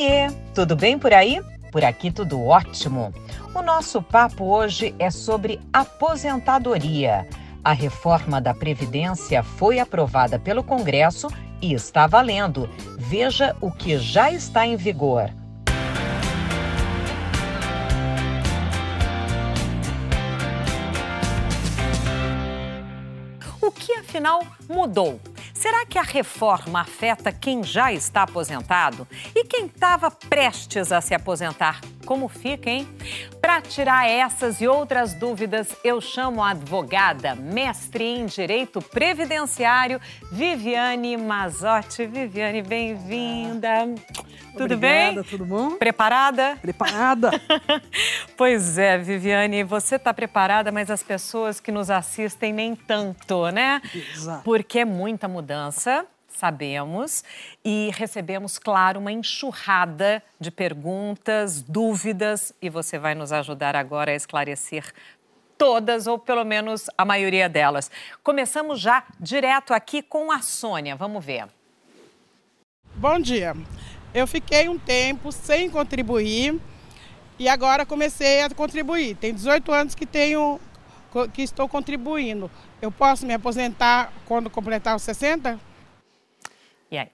Oiê, 0.00 0.30
tudo 0.54 0.74
bem 0.74 0.98
por 0.98 1.12
aí? 1.12 1.42
Por 1.70 1.84
aqui 1.84 2.10
tudo 2.10 2.42
ótimo. 2.42 3.12
O 3.54 3.60
nosso 3.60 4.00
papo 4.00 4.44
hoje 4.44 4.94
é 4.98 5.10
sobre 5.10 5.60
aposentadoria. 5.70 7.28
A 7.62 7.74
reforma 7.74 8.40
da 8.40 8.54
Previdência 8.54 9.42
foi 9.42 9.78
aprovada 9.78 10.38
pelo 10.38 10.64
Congresso 10.64 11.28
e 11.60 11.74
está 11.74 12.06
valendo. 12.06 12.66
Veja 12.96 13.54
o 13.60 13.70
que 13.70 13.98
já 13.98 14.32
está 14.32 14.66
em 14.66 14.74
vigor. 14.74 15.30
O 23.60 23.70
que 23.70 23.92
afinal 23.92 24.46
mudou? 24.66 25.20
Será 25.52 25.84
que 25.84 25.98
a 25.98 26.02
reforma 26.02 26.80
afeta 26.80 27.32
quem 27.32 27.62
já 27.62 27.92
está 27.92 28.22
aposentado? 28.22 29.06
E 29.34 29.44
quem 29.44 29.66
estava 29.66 30.10
prestes 30.10 30.92
a 30.92 31.00
se 31.00 31.14
aposentar? 31.14 31.80
Como 32.04 32.28
fica, 32.28 32.70
hein? 32.70 32.88
Para 33.40 33.60
tirar 33.60 34.08
essas 34.08 34.60
e 34.60 34.68
outras 34.68 35.14
dúvidas, 35.14 35.74
eu 35.84 36.00
chamo 36.00 36.42
a 36.42 36.50
advogada, 36.50 37.34
mestre 37.34 38.04
em 38.04 38.26
Direito 38.26 38.80
Previdenciário, 38.80 40.00
Viviane 40.30 41.16
Mazotti. 41.16 42.06
Viviane, 42.06 42.62
bem-vinda. 42.62 43.94
Tudo 44.52 44.74
Obrigada, 44.74 45.14
bem? 45.14 45.22
Tudo 45.22 45.44
bom? 45.44 45.76
Preparada? 45.76 46.56
Preparada. 46.60 47.30
pois 48.36 48.78
é, 48.78 48.98
Viviane, 48.98 49.62
você 49.62 49.96
está 49.96 50.12
preparada, 50.12 50.72
mas 50.72 50.90
as 50.90 51.02
pessoas 51.02 51.60
que 51.60 51.70
nos 51.70 51.88
assistem 51.88 52.52
nem 52.52 52.74
tanto, 52.74 53.48
né? 53.50 53.80
Exato. 53.94 54.42
Porque 54.42 54.80
é 54.80 54.84
muita 54.84 55.28
mudança, 55.28 55.39
sabemos, 56.28 57.24
e 57.64 57.90
recebemos, 57.92 58.58
claro, 58.58 59.00
uma 59.00 59.12
enxurrada 59.12 60.22
de 60.38 60.50
perguntas, 60.50 61.60
dúvidas, 61.60 62.54
e 62.62 62.70
você 62.70 62.98
vai 62.98 63.14
nos 63.14 63.32
ajudar 63.32 63.76
agora 63.76 64.12
a 64.12 64.14
esclarecer 64.14 64.92
todas, 65.58 66.06
ou 66.06 66.18
pelo 66.18 66.44
menos 66.44 66.86
a 66.96 67.04
maioria 67.04 67.48
delas. 67.48 67.90
Começamos 68.22 68.80
já 68.80 69.04
direto 69.18 69.74
aqui 69.74 70.00
com 70.02 70.32
a 70.32 70.40
Sônia. 70.40 70.96
Vamos 70.96 71.22
ver. 71.22 71.46
Bom 72.94 73.18
dia. 73.20 73.54
Eu 74.14 74.26
fiquei 74.26 74.68
um 74.68 74.78
tempo 74.78 75.30
sem 75.30 75.68
contribuir 75.68 76.58
e 77.38 77.48
agora 77.48 77.84
comecei 77.84 78.42
a 78.42 78.50
contribuir. 78.50 79.16
Tem 79.16 79.34
18 79.34 79.72
anos 79.72 79.94
que 79.94 80.06
tenho 80.06 80.58
que 81.32 81.42
estou 81.42 81.68
contribuindo. 81.68 82.50
Eu 82.82 82.90
posso 82.90 83.26
me 83.26 83.34
aposentar 83.34 84.12
quando 84.26 84.48
completar 84.48 84.96
os 84.96 85.02
60? 85.02 85.60
E 86.90 86.96
aí? 86.96 87.08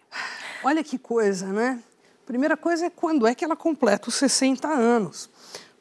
Olha 0.63 0.85
que 0.85 0.97
coisa, 0.97 1.47
né? 1.47 1.81
Primeira 2.25 2.57
coisa 2.57 2.87
é 2.87 2.91
quando 2.91 3.27
é 3.27 3.35
que 3.35 3.45
ela 3.45 3.57
completa 3.57 4.09
os 4.09 4.15
60 4.15 4.69
anos. 4.69 5.29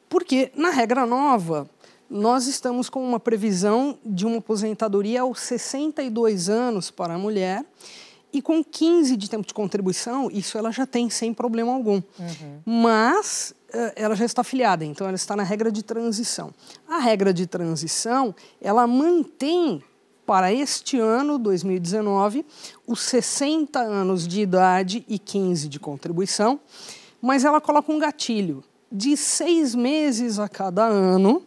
Porque, 0.08 0.50
na 0.54 0.70
regra 0.70 1.06
nova, 1.06 1.68
nós 2.10 2.46
estamos 2.46 2.88
com 2.88 3.04
uma 3.04 3.20
previsão 3.20 3.98
de 4.04 4.26
uma 4.26 4.38
aposentadoria 4.38 5.22
aos 5.22 5.40
62 5.40 6.48
anos 6.48 6.90
para 6.90 7.14
a 7.14 7.18
mulher 7.18 7.64
e 8.32 8.42
com 8.42 8.62
15 8.62 9.16
de 9.16 9.30
tempo 9.30 9.46
de 9.46 9.54
contribuição, 9.54 10.30
isso 10.30 10.58
ela 10.58 10.70
já 10.70 10.84
tem 10.86 11.08
sem 11.08 11.32
problema 11.32 11.72
algum. 11.72 12.02
Uhum. 12.18 12.60
Mas 12.64 13.54
ela 13.94 14.14
já 14.14 14.24
está 14.24 14.40
afiliada, 14.40 14.84
então 14.84 15.06
ela 15.06 15.16
está 15.16 15.34
na 15.36 15.42
regra 15.42 15.70
de 15.70 15.82
transição. 15.82 16.52
A 16.88 16.98
regra 16.98 17.32
de 17.32 17.46
transição, 17.46 18.34
ela 18.60 18.86
mantém 18.86 19.82
para 20.24 20.52
este 20.52 20.98
ano, 20.98 21.38
2019, 21.38 22.44
os 22.86 23.00
60 23.00 23.78
anos 23.78 24.26
de 24.26 24.40
idade 24.40 25.04
e 25.08 25.18
15 25.18 25.68
de 25.68 25.78
contribuição, 25.78 26.58
mas 27.22 27.44
ela 27.44 27.60
coloca 27.60 27.92
um 27.92 27.98
gatilho 27.98 28.64
de 28.90 29.16
seis 29.16 29.74
meses 29.74 30.38
a 30.38 30.48
cada 30.48 30.84
ano 30.84 31.46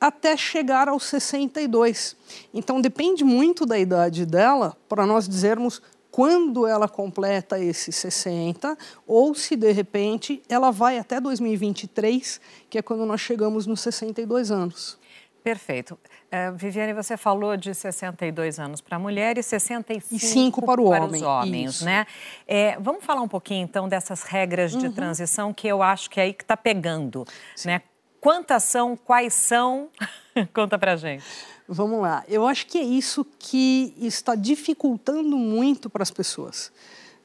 até 0.00 0.36
chegar 0.36 0.88
aos 0.88 1.04
62. 1.04 2.16
Então 2.52 2.80
depende 2.80 3.24
muito 3.24 3.64
da 3.64 3.78
idade 3.78 4.26
dela 4.26 4.76
para 4.88 5.06
nós 5.06 5.28
dizermos 5.28 5.80
quando 6.14 6.64
ela 6.64 6.86
completa 6.86 7.58
esses 7.58 7.96
60 7.96 8.78
ou 9.04 9.34
se 9.34 9.56
de 9.56 9.72
repente 9.72 10.40
ela 10.48 10.70
vai 10.70 10.96
até 10.96 11.20
2023, 11.20 12.40
que 12.70 12.78
é 12.78 12.82
quando 12.82 13.04
nós 13.04 13.20
chegamos 13.20 13.66
nos 13.66 13.80
62 13.80 14.52
anos. 14.52 14.96
Perfeito. 15.42 15.94
Uh, 15.94 16.56
Viviane, 16.56 16.92
você 16.92 17.16
falou 17.16 17.56
de 17.56 17.74
62 17.74 18.60
anos 18.60 18.80
para 18.80 18.94
a 18.94 18.98
mulher 19.00 19.36
e 19.38 19.42
65 19.42 20.14
e 20.14 20.18
cinco 20.20 20.64
para, 20.64 20.80
o 20.80 20.88
para 20.88 21.02
homem. 21.02 21.20
os 21.20 21.22
homens, 21.26 21.74
Isso. 21.74 21.84
né? 21.84 22.06
É, 22.46 22.78
vamos 22.78 23.04
falar 23.04 23.20
um 23.20 23.28
pouquinho 23.28 23.64
então 23.64 23.88
dessas 23.88 24.22
regras 24.22 24.70
de 24.70 24.86
uhum. 24.86 24.92
transição 24.92 25.52
que 25.52 25.66
eu 25.66 25.82
acho 25.82 26.08
que 26.08 26.20
é 26.20 26.22
aí 26.22 26.32
que 26.32 26.44
está 26.44 26.56
pegando, 26.56 27.26
Sim. 27.56 27.70
né? 27.70 27.82
Quantas 28.24 28.62
são, 28.62 28.96
quais 28.96 29.34
são? 29.34 29.90
Conta 30.54 30.78
para 30.78 30.96
gente. 30.96 31.22
Vamos 31.68 32.00
lá. 32.00 32.24
Eu 32.26 32.46
acho 32.46 32.66
que 32.66 32.78
é 32.78 32.82
isso 32.82 33.22
que 33.38 33.92
está 34.00 34.34
dificultando 34.34 35.36
muito 35.36 35.90
para 35.90 36.02
as 36.02 36.10
pessoas. 36.10 36.72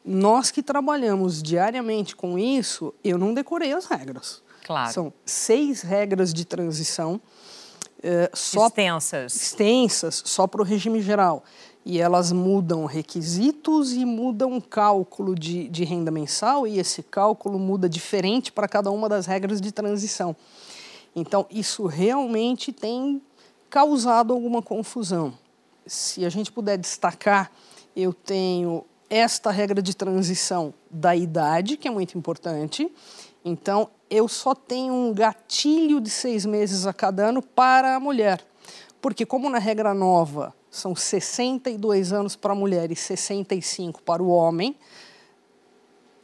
Nós 0.04 0.52
que 0.52 0.62
trabalhamos 0.62 1.42
diariamente 1.42 2.18
com 2.18 2.38
isso, 2.38 2.94
eu 3.02 3.18
não 3.18 3.34
decorei 3.34 3.72
as 3.72 3.86
regras. 3.86 4.42
Claro. 4.66 4.92
São 4.92 5.14
seis 5.26 5.84
regras 5.84 6.34
de 6.34 6.44
transição. 6.44 7.22
É, 8.04 8.30
só 8.34 8.68
extensas. 8.68 9.34
Extensas, 9.34 10.22
só 10.26 10.48
para 10.48 10.62
o 10.62 10.66
regime 10.66 11.02
geral. 11.02 11.46
E 11.86 12.02
elas 12.02 12.34
mudam 12.34 12.84
requisitos 12.84 13.94
e 13.94 14.04
mudam 14.04 14.58
o 14.58 14.62
cálculo 14.62 15.34
de, 15.34 15.70
de 15.70 15.86
renda 15.86 16.12
mensal, 16.12 16.68
e 16.68 16.78
esse 16.78 17.02
cálculo 17.02 17.58
muda 17.58 17.88
diferente 17.88 18.52
para 18.52 18.68
cada 18.68 18.92
uma 18.92 19.08
das 19.08 19.26
regras 19.26 19.62
de 19.62 19.72
transição. 19.72 20.36
Então, 21.20 21.46
isso 21.50 21.86
realmente 21.86 22.72
tem 22.72 23.22
causado 23.70 24.34
alguma 24.34 24.62
confusão. 24.62 25.34
Se 25.86 26.26
a 26.26 26.30
gente 26.30 26.52
puder 26.52 26.78
destacar, 26.78 27.52
eu 27.96 28.14
tenho 28.14 28.86
esta 29.10 29.52
regra 29.52 29.82
de 29.82 29.96
transição 29.96 30.74
da 30.90 31.16
idade, 31.16 31.78
que 31.78 31.88
é 31.88 31.92
muito 31.92 32.18
importante. 32.18 32.92
Então, 33.44 33.90
eu 34.10 34.28
só 34.28 34.56
tenho 34.56 34.94
um 34.94 35.14
gatilho 35.14 36.00
de 36.00 36.10
seis 36.10 36.46
meses 36.46 36.86
a 36.86 36.94
cada 36.94 37.28
ano 37.28 37.42
para 37.42 37.96
a 37.96 38.00
mulher. 38.00 38.42
Porque, 39.02 39.26
como 39.26 39.50
na 39.50 39.60
regra 39.60 39.94
nova 39.94 40.54
são 40.72 40.96
62 40.96 42.14
anos 42.14 42.36
para 42.36 42.54
a 42.54 42.56
mulher 42.56 42.92
e 42.92 42.96
65 42.96 44.02
para 44.04 44.22
o 44.22 44.30
homem, 44.30 44.76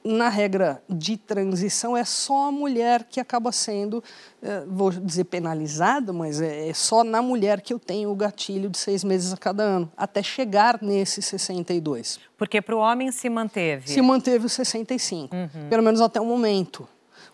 na 0.05 0.29
regra 0.29 0.83
de 0.87 1.17
transição, 1.17 1.97
é 1.97 2.05
só 2.05 2.49
a 2.49 2.51
mulher 2.51 3.05
que 3.05 3.19
acaba 3.19 3.51
sendo, 3.51 4.03
eh, 4.39 4.63
vou 4.67 4.91
dizer 4.91 5.23
penalizada, 5.23 6.13
mas 6.13 6.39
é, 6.39 6.69
é 6.69 6.73
só 6.75 7.03
na 7.03 7.23
mulher 7.23 7.59
que 7.59 7.73
eu 7.73 7.79
tenho 7.79 8.11
o 8.11 8.15
gatilho 8.15 8.69
de 8.69 8.77
seis 8.77 9.03
meses 9.03 9.33
a 9.33 9.37
cada 9.37 9.63
ano, 9.63 9.91
até 9.97 10.21
chegar 10.21 10.79
nesse 10.79 11.23
62. 11.23 12.19
Porque 12.37 12.61
para 12.61 12.75
o 12.75 12.79
homem 12.79 13.11
se 13.11 13.27
manteve? 13.29 13.89
Se 13.89 13.99
manteve 13.99 14.45
os 14.45 14.53
65, 14.53 15.35
uhum. 15.35 15.69
pelo 15.69 15.81
menos 15.81 15.99
até 15.99 16.21
o 16.21 16.25
momento. 16.25 16.87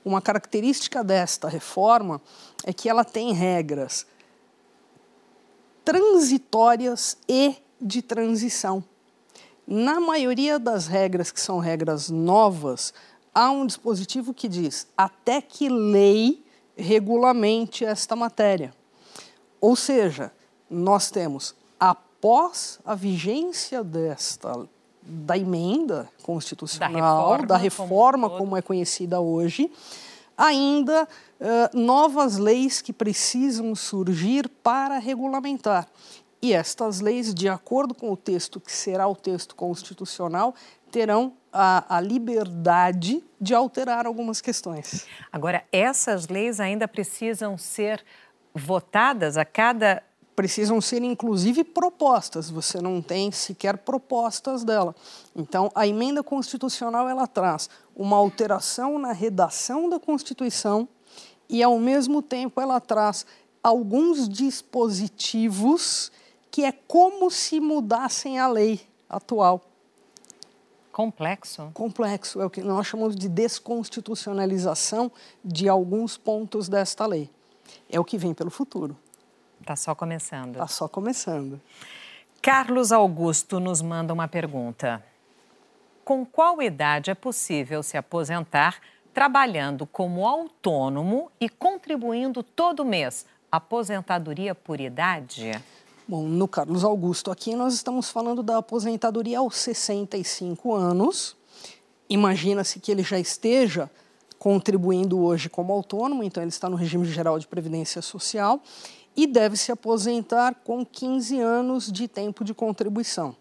Uma 0.03 0.21
característica 0.21 1.03
desta 1.03 1.49
reforma 1.49 2.21
é 2.65 2.71
que 2.71 2.87
ela 2.87 3.03
tem 3.03 3.33
regras 3.33 4.07
transitórias 5.83 7.17
e 7.27 7.55
de 7.81 8.01
transição. 8.01 8.81
Na 9.67 9.99
maioria 9.99 10.59
das 10.59 10.87
regras 10.87 11.31
que 11.31 11.39
são 11.39 11.59
regras 11.59 12.09
novas, 12.09 12.93
há 13.33 13.51
um 13.51 13.65
dispositivo 13.65 14.33
que 14.33 14.47
diz 14.47 14.87
até 14.97 15.41
que 15.41 15.69
lei 15.69 16.43
regulamente 16.75 17.85
esta 17.85 18.15
matéria. 18.15 18.73
Ou 19.59 19.75
seja, 19.75 20.31
nós 20.69 21.11
temos 21.11 21.55
após 21.79 22.79
a 22.85 22.95
vigência 22.95 23.83
desta 23.83 24.67
da 25.03 25.35
emenda 25.37 26.07
constitucional, 26.21 26.91
da 26.91 26.97
reforma, 26.99 27.47
da 27.47 27.57
reforma 27.57 28.29
como, 28.29 28.39
como, 28.41 28.57
é 28.57 28.61
conhecida 28.61 29.19
hoje, 29.19 29.71
ainda 30.37 31.07
uh, 31.39 31.77
novas 31.77 32.37
leis 32.37 32.81
que 32.81 32.93
precisam 32.93 33.73
surgir 33.75 34.47
para 34.47 34.99
regulamentar. 34.99 35.87
E 36.41 36.53
estas 36.53 37.01
leis, 37.01 37.35
de 37.35 37.47
acordo 37.47 37.93
com 37.93 38.11
o 38.11 38.17
texto 38.17 38.59
que 38.59 38.71
será 38.71 39.07
o 39.07 39.15
texto 39.15 39.55
constitucional, 39.55 40.55
terão 40.91 41.33
a, 41.53 41.97
a, 41.97 42.01
liberdade 42.01 43.23
de 43.39 43.53
alterar 43.53 44.07
algumas 44.07 44.41
questões. 44.41 45.05
Agora, 45.31 45.63
essas 45.71 46.27
leis 46.27 46.59
ainda 46.59 46.87
precisam 46.87 47.57
ser 47.57 48.03
votadas 48.55 49.37
a 49.37 49.45
cada. 49.45 50.01
Precisam 50.35 50.81
ser, 50.81 51.03
inclusive, 51.03 51.63
propostas. 51.63 52.49
Você 52.49 52.81
não 52.81 53.01
tem 53.01 53.31
sequer 53.31 53.77
propostas 53.77 54.63
dela. 54.63 54.95
Então, 55.35 55.69
a 55.75 55.85
emenda 55.85 56.23
constitucional 56.23 57.07
ela 57.07 57.27
traz 57.27 57.69
uma 57.95 58.17
alteração 58.17 58.97
na 58.97 59.11
redação 59.11 59.89
da 59.89 59.99
Constituição 59.99 60.87
e, 61.47 61.61
ao 61.61 61.77
mesmo 61.77 62.21
tempo, 62.21 62.59
ela 62.59 62.79
traz 62.79 63.25
alguns 63.61 64.27
dispositivos 64.27 66.11
que 66.51 66.65
é 66.65 66.71
como 66.71 67.31
se 67.31 67.61
mudassem 67.61 68.37
a 68.37 68.47
lei 68.47 68.81
atual. 69.09 69.61
Complexo? 70.91 71.71
Complexo. 71.73 72.41
É 72.41 72.45
o 72.45 72.49
que 72.49 72.61
nós 72.61 72.85
chamamos 72.85 73.15
de 73.15 73.29
desconstitucionalização 73.29 75.09
de 75.43 75.69
alguns 75.69 76.17
pontos 76.17 76.67
desta 76.67 77.05
lei. 77.05 77.29
É 77.89 77.97
o 77.97 78.03
que 78.03 78.17
vem 78.17 78.33
pelo 78.33 78.51
futuro. 78.51 78.97
Está 79.61 79.77
só 79.77 79.95
começando. 79.95 80.51
Está 80.51 80.67
só 80.67 80.87
começando. 80.89 81.61
Carlos 82.41 82.91
Augusto 82.91 83.59
nos 83.59 83.81
manda 83.81 84.11
uma 84.11 84.27
pergunta. 84.27 85.01
Com 86.03 86.25
qual 86.25 86.61
idade 86.61 87.09
é 87.09 87.15
possível 87.15 87.81
se 87.81 87.95
aposentar 87.95 88.81
trabalhando 89.13 89.85
como 89.85 90.27
autônomo 90.27 91.31
e 91.39 91.47
contribuindo 91.47 92.43
todo 92.43 92.83
mês? 92.83 93.25
Aposentadoria 93.49 94.55
por 94.55 94.81
idade? 94.81 95.51
Bom, 96.07 96.23
no 96.23 96.47
Carlos 96.47 96.83
Augusto 96.83 97.29
aqui 97.29 97.55
nós 97.55 97.75
estamos 97.75 98.09
falando 98.09 98.41
da 98.41 98.57
aposentadoria 98.57 99.37
aos 99.37 99.55
65 99.57 100.73
anos. 100.73 101.37
Imagina-se 102.09 102.79
que 102.79 102.91
ele 102.91 103.03
já 103.03 103.19
esteja 103.19 103.89
contribuindo 104.39 105.19
hoje 105.21 105.47
como 105.47 105.71
autônomo, 105.71 106.23
então 106.23 106.41
ele 106.41 106.49
está 106.49 106.67
no 106.67 106.75
regime 106.75 107.05
geral 107.05 107.37
de 107.37 107.47
previdência 107.47 108.01
social 108.01 108.61
e 109.15 109.27
deve 109.27 109.55
se 109.55 109.71
aposentar 109.71 110.55
com 110.63 110.83
15 110.83 111.39
anos 111.39 111.91
de 111.91 112.07
tempo 112.07 112.43
de 112.43 112.53
contribuição. 112.53 113.35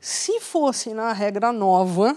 Se 0.00 0.40
fosse 0.40 0.92
na 0.92 1.12
regra 1.12 1.52
nova, 1.52 2.16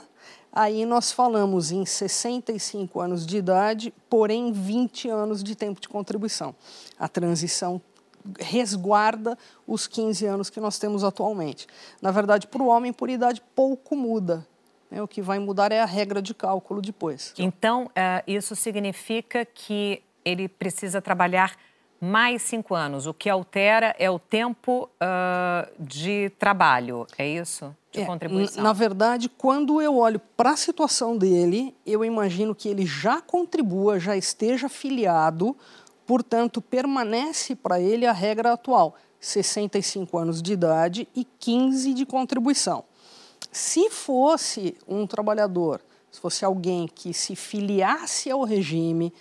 aí 0.51 0.85
nós 0.85 1.11
falamos 1.11 1.71
em 1.71 1.85
65 1.85 2.99
anos 2.99 3.25
de 3.27 3.37
idade, 3.37 3.93
porém 4.09 4.51
20 4.51 5.07
anos 5.07 5.43
de 5.43 5.55
tempo 5.55 5.79
de 5.79 5.87
contribuição. 5.87 6.55
A 6.97 7.07
transição 7.07 7.79
resguarda 8.39 9.38
os 9.68 9.88
15 9.88 10.25
anos 10.25 10.50
que 10.50 10.59
nós 10.59 10.77
temos 10.79 11.03
atualmente. 11.03 11.68
Na 12.01 12.12
verdade, 12.12 12.47
para 12.47 12.62
o 12.62 12.68
homem, 12.68 12.94
por 12.94 13.09
idade, 13.09 13.41
pouco 13.56 13.95
muda. 13.95 14.45
Né? 14.89 15.01
O 15.01 15.07
que 15.07 15.21
vai 15.21 15.39
mudar 15.39 15.71
é 15.71 15.81
a 15.81 15.85
regra 15.85 16.21
de 16.21 16.33
cálculo 16.33 16.81
depois. 16.81 17.33
Então, 17.38 17.85
uh, 17.85 18.23
isso 18.27 18.56
significa 18.56 19.45
que 19.45 20.03
ele 20.23 20.47
precisa 20.47 21.01
trabalhar 21.01 21.56
mais 22.01 22.41
cinco 22.41 22.73
anos. 22.73 23.06
O 23.06 23.13
que 23.13 23.29
altera 23.29 23.95
é 24.00 24.09
o 24.09 24.18
tempo 24.18 24.89
uh, 24.95 25.71
de 25.79 26.31
trabalho, 26.39 27.06
é 27.15 27.27
isso? 27.27 27.75
De 27.91 28.01
é, 28.01 28.06
contribuição. 28.06 28.63
Na 28.63 28.74
verdade, 28.74 29.29
quando 29.29 29.79
eu 29.79 29.97
olho 29.97 30.19
para 30.35 30.51
a 30.51 30.57
situação 30.57 31.15
dele, 31.15 31.75
eu 31.85 32.03
imagino 32.03 32.56
que 32.56 32.67
ele 32.67 32.88
já 32.88 33.21
contribua, 33.21 34.00
já 34.00 34.17
esteja 34.17 34.67
filiado, 34.67 35.56
portanto, 36.11 36.61
permanece 36.61 37.55
para 37.55 37.79
ele 37.79 38.05
a 38.05 38.11
regra 38.11 38.51
atual: 38.51 38.95
65 39.17 40.17
anos 40.17 40.41
de 40.41 40.51
idade 40.51 41.07
e 41.15 41.23
15 41.23 41.93
de 41.93 42.05
contribuição. 42.05 42.83
Se 43.49 43.89
fosse 43.89 44.75
um 44.85 45.07
trabalhador, 45.07 45.79
se 46.11 46.19
fosse 46.19 46.43
alguém 46.43 46.85
que 46.85 47.13
se 47.13 47.33
filiasse 47.33 48.29
ao 48.29 48.43
regime, 48.43 49.13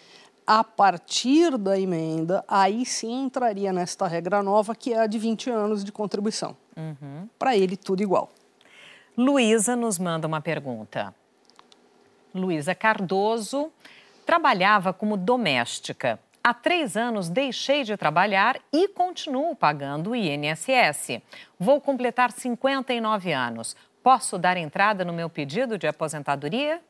a 0.45 0.65
partir 0.65 1.57
da 1.57 1.79
emenda, 1.79 2.45
aí 2.49 2.85
sim 2.85 3.23
entraria 3.23 3.73
nesta 3.73 4.09
regra 4.09 4.43
nova, 4.43 4.75
que 4.75 4.93
é 4.93 4.99
a 4.99 5.07
de 5.07 5.17
20 5.17 5.49
anos 5.49 5.85
de 5.85 5.93
contribuição. 5.93 6.57
Uhum. 6.77 7.29
Para 7.39 7.57
ele, 7.57 7.77
tudo 7.77 8.03
igual. 8.03 8.31
Luísa 9.17 9.77
nos 9.77 9.97
manda 9.97 10.27
uma 10.27 10.41
pergunta. 10.41 11.15
Luísa 12.35 12.75
Cardoso 12.75 13.71
trabalhava 14.27 14.93
como 14.93 15.17
doméstica. 15.17 16.19
Há 16.43 16.55
três 16.55 16.97
anos 16.97 17.29
deixei 17.29 17.85
de 17.85 17.97
trabalhar 17.99 18.59
e 18.73 18.89
continuo 18.89 19.55
pagando 19.55 20.11
o 20.11 20.17
INSS. 20.17 21.21
Vou 21.59 21.81
completar 21.83 22.33
59 22.33 23.31
anos. 23.33 23.77
Posso 24.03 24.39
dar 24.39 24.57
entrada 24.57 25.05
no 25.05 25.13
meu 25.13 25.29
pedido 25.29 25.77
de 25.77 25.87
aposentadoria? 25.87 26.81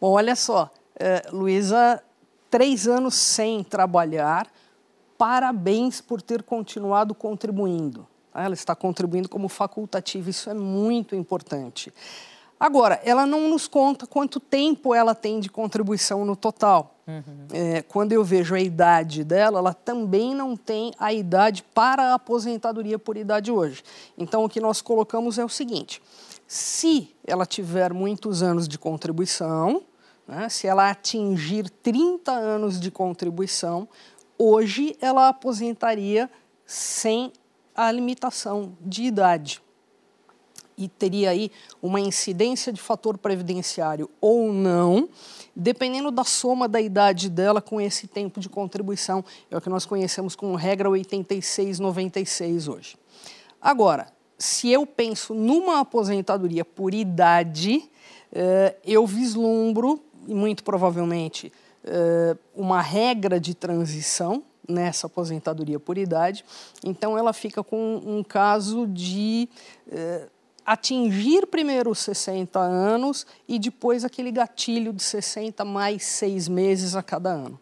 Bom, 0.00 0.12
olha 0.12 0.36
só, 0.36 0.70
é, 0.94 1.26
Luísa 1.32 2.00
três 2.48 2.86
anos 2.86 3.14
sem 3.14 3.64
trabalhar. 3.64 4.46
Parabéns 5.18 6.00
por 6.00 6.22
ter 6.22 6.42
continuado 6.44 7.12
contribuindo. 7.12 8.06
Ela 8.32 8.54
está 8.54 8.76
contribuindo 8.76 9.28
como 9.28 9.48
facultativa, 9.48 10.30
isso 10.30 10.48
é 10.48 10.54
muito 10.54 11.16
importante. 11.16 11.92
Agora, 12.60 13.00
ela 13.02 13.24
não 13.24 13.48
nos 13.48 13.66
conta 13.66 14.06
quanto 14.06 14.38
tempo 14.38 14.94
ela 14.94 15.14
tem 15.14 15.40
de 15.40 15.48
contribuição 15.48 16.24
no 16.26 16.36
total. 16.36 16.94
Uhum. 17.06 17.46
É, 17.52 17.82
quando 17.82 18.12
eu 18.12 18.22
vejo 18.22 18.54
a 18.54 18.60
idade 18.60 19.24
dela, 19.24 19.58
ela 19.58 19.72
também 19.72 20.34
não 20.34 20.54
tem 20.54 20.92
a 20.98 21.10
idade 21.10 21.64
para 21.74 22.10
a 22.10 22.14
aposentadoria 22.14 22.98
por 22.98 23.16
idade 23.16 23.50
hoje. 23.50 23.82
Então, 24.18 24.44
o 24.44 24.48
que 24.48 24.60
nós 24.60 24.82
colocamos 24.82 25.38
é 25.38 25.44
o 25.44 25.48
seguinte: 25.48 26.02
se 26.46 27.08
ela 27.26 27.46
tiver 27.46 27.94
muitos 27.94 28.42
anos 28.42 28.68
de 28.68 28.78
contribuição, 28.78 29.82
né? 30.30 30.48
Se 30.48 30.68
ela 30.68 30.88
atingir 30.88 31.68
30 31.68 32.30
anos 32.30 32.78
de 32.78 32.88
contribuição, 32.88 33.88
hoje 34.38 34.96
ela 35.00 35.28
aposentaria 35.28 36.30
sem 36.64 37.32
a 37.74 37.90
limitação 37.90 38.76
de 38.80 39.02
idade. 39.02 39.60
E 40.80 40.88
teria 40.88 41.30
aí 41.30 41.52
uma 41.80 42.00
incidência 42.00 42.72
de 42.72 42.80
fator 42.80 43.16
previdenciário 43.18 44.10
ou 44.20 44.52
não, 44.52 45.08
dependendo 45.54 46.10
da 46.10 46.24
soma 46.24 46.66
da 46.66 46.80
idade 46.80 47.28
dela 47.28 47.60
com 47.60 47.80
esse 47.80 48.06
tempo 48.08 48.40
de 48.40 48.48
contribuição. 48.48 49.24
É 49.50 49.56
o 49.56 49.60
que 49.60 49.68
nós 49.68 49.86
conhecemos 49.86 50.34
como 50.34 50.56
regra 50.56 50.88
8696 50.90 52.66
hoje. 52.66 52.96
Agora, 53.60 54.08
se 54.38 54.70
eu 54.70 54.86
penso 54.86 55.34
numa 55.34 55.80
aposentadoria 55.80 56.64
por 56.64 56.94
idade, 56.94 57.88
eh, 58.32 58.74
eu 58.84 59.06
vislumbro 59.06 60.02
e 60.26 60.34
muito 60.34 60.62
provavelmente 60.62 61.52
uh, 61.84 62.38
uma 62.54 62.80
regra 62.80 63.40
de 63.40 63.54
transição 63.54 64.42
nessa 64.68 65.06
aposentadoria 65.06 65.80
por 65.80 65.98
idade. 65.98 66.44
Então, 66.84 67.18
ela 67.18 67.32
fica 67.32 67.62
com 67.64 68.00
um 68.04 68.22
caso 68.22 68.86
de 68.86 69.48
uh, 69.88 70.30
atingir 70.72 71.46
primeiro 71.48 71.90
os 71.90 71.98
60 71.98 72.58
anos 72.60 73.26
e 73.48 73.58
depois 73.58 74.04
aquele 74.04 74.30
gatilho 74.30 74.92
de 74.92 75.02
60 75.02 75.64
mais 75.64 76.04
seis 76.04 76.46
meses 76.46 76.94
a 76.94 77.02
cada 77.02 77.30
ano. 77.30 77.58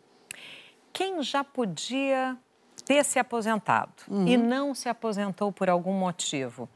Quem 0.93 1.22
já 1.22 1.43
podia 1.43 2.37
ter 2.84 3.02
se 3.05 3.19
aposentado 3.19 3.93
uhum. 4.08 4.26
e 4.26 4.37
não 4.37 4.75
se 4.75 4.88
aposentou 4.88 5.50
por 5.50 5.70
algum 5.70 5.93
motivo, 5.93 6.69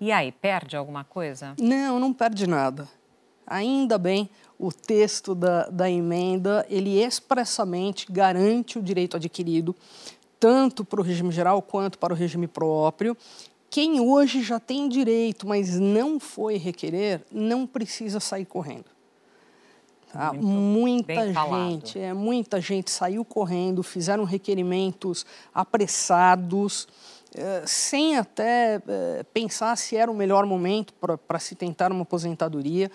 e 0.00 0.10
aí, 0.10 0.32
perde 0.32 0.76
alguma 0.76 1.04
coisa? 1.04 1.54
Não, 1.58 1.98
não 1.98 2.12
perde 2.12 2.46
nada. 2.46 2.88
Ainda 3.46 3.96
bem, 3.96 4.28
o 4.58 4.72
texto 4.72 5.34
da, 5.34 5.68
da 5.68 5.90
emenda, 5.90 6.66
ele 6.68 7.02
expressamente 7.02 8.10
garante 8.10 8.78
o 8.78 8.82
direito 8.82 9.16
adquirido, 9.16 9.74
tanto 10.40 10.84
para 10.84 11.00
o 11.00 11.02
regime 11.02 11.30
geral 11.30 11.62
quanto 11.62 11.98
para 11.98 12.12
o 12.12 12.16
regime 12.16 12.46
próprio. 12.46 13.16
Quem 13.74 13.98
hoje 13.98 14.40
já 14.40 14.60
tem 14.60 14.88
direito, 14.88 15.48
mas 15.48 15.80
não 15.80 16.20
foi 16.20 16.58
requerer, 16.58 17.22
não 17.32 17.66
precisa 17.66 18.20
sair 18.20 18.44
correndo. 18.44 18.84
Tá? 20.12 20.32
muita 20.32 21.32
gente, 21.32 21.98
é, 21.98 22.14
muita 22.14 22.60
gente 22.60 22.88
saiu 22.88 23.24
correndo, 23.24 23.82
fizeram 23.82 24.22
requerimentos 24.22 25.26
apressados, 25.52 26.86
é, 27.34 27.64
sem 27.66 28.16
até 28.16 28.80
é, 28.86 29.24
pensar 29.34 29.76
se 29.76 29.96
era 29.96 30.08
o 30.08 30.14
melhor 30.14 30.46
momento 30.46 30.94
para 31.26 31.40
se 31.40 31.56
tentar 31.56 31.90
uma 31.90 32.02
aposentadoria. 32.02 32.88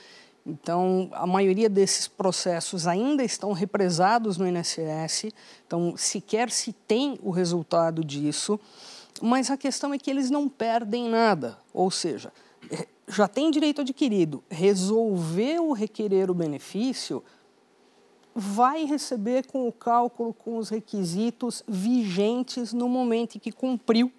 Então, 0.45 1.09
a 1.12 1.27
maioria 1.27 1.67
desses 1.67 2.07
processos 2.07 2.88
ainda 2.88 3.21
estão 3.21 3.51
represados 3.51 4.38
no 4.38 4.48
INSS, 4.48 5.33
então 5.67 5.98
sequer 5.98 6.50
se 6.50 6.71
tem 6.71 7.19
o 7.21 7.31
resultado 7.31 8.01
disso, 8.01 8.57
mas 9.21 9.49
a 9.49 9.57
questão 9.57 9.93
é 9.93 9.97
que 9.97 10.09
eles 10.09 10.29
não 10.29 10.47
perdem 10.47 11.09
nada, 11.09 11.57
ou 11.73 11.91
seja, 11.91 12.31
é, 12.71 12.87
já 13.07 13.27
tem 13.27 13.51
direito 13.51 13.81
adquirido, 13.81 14.43
resolveu 14.49 15.71
requerer 15.71 16.29
o 16.29 16.33
benefício, 16.33 17.23
vai 18.35 18.85
receber 18.85 19.47
com 19.47 19.67
o 19.67 19.71
cálculo 19.71 20.33
com 20.33 20.57
os 20.57 20.69
requisitos 20.69 21.63
vigentes 21.67 22.71
no 22.71 22.87
momento 22.87 23.35
em 23.35 23.39
que 23.39 23.51
cumpriu 23.51 24.11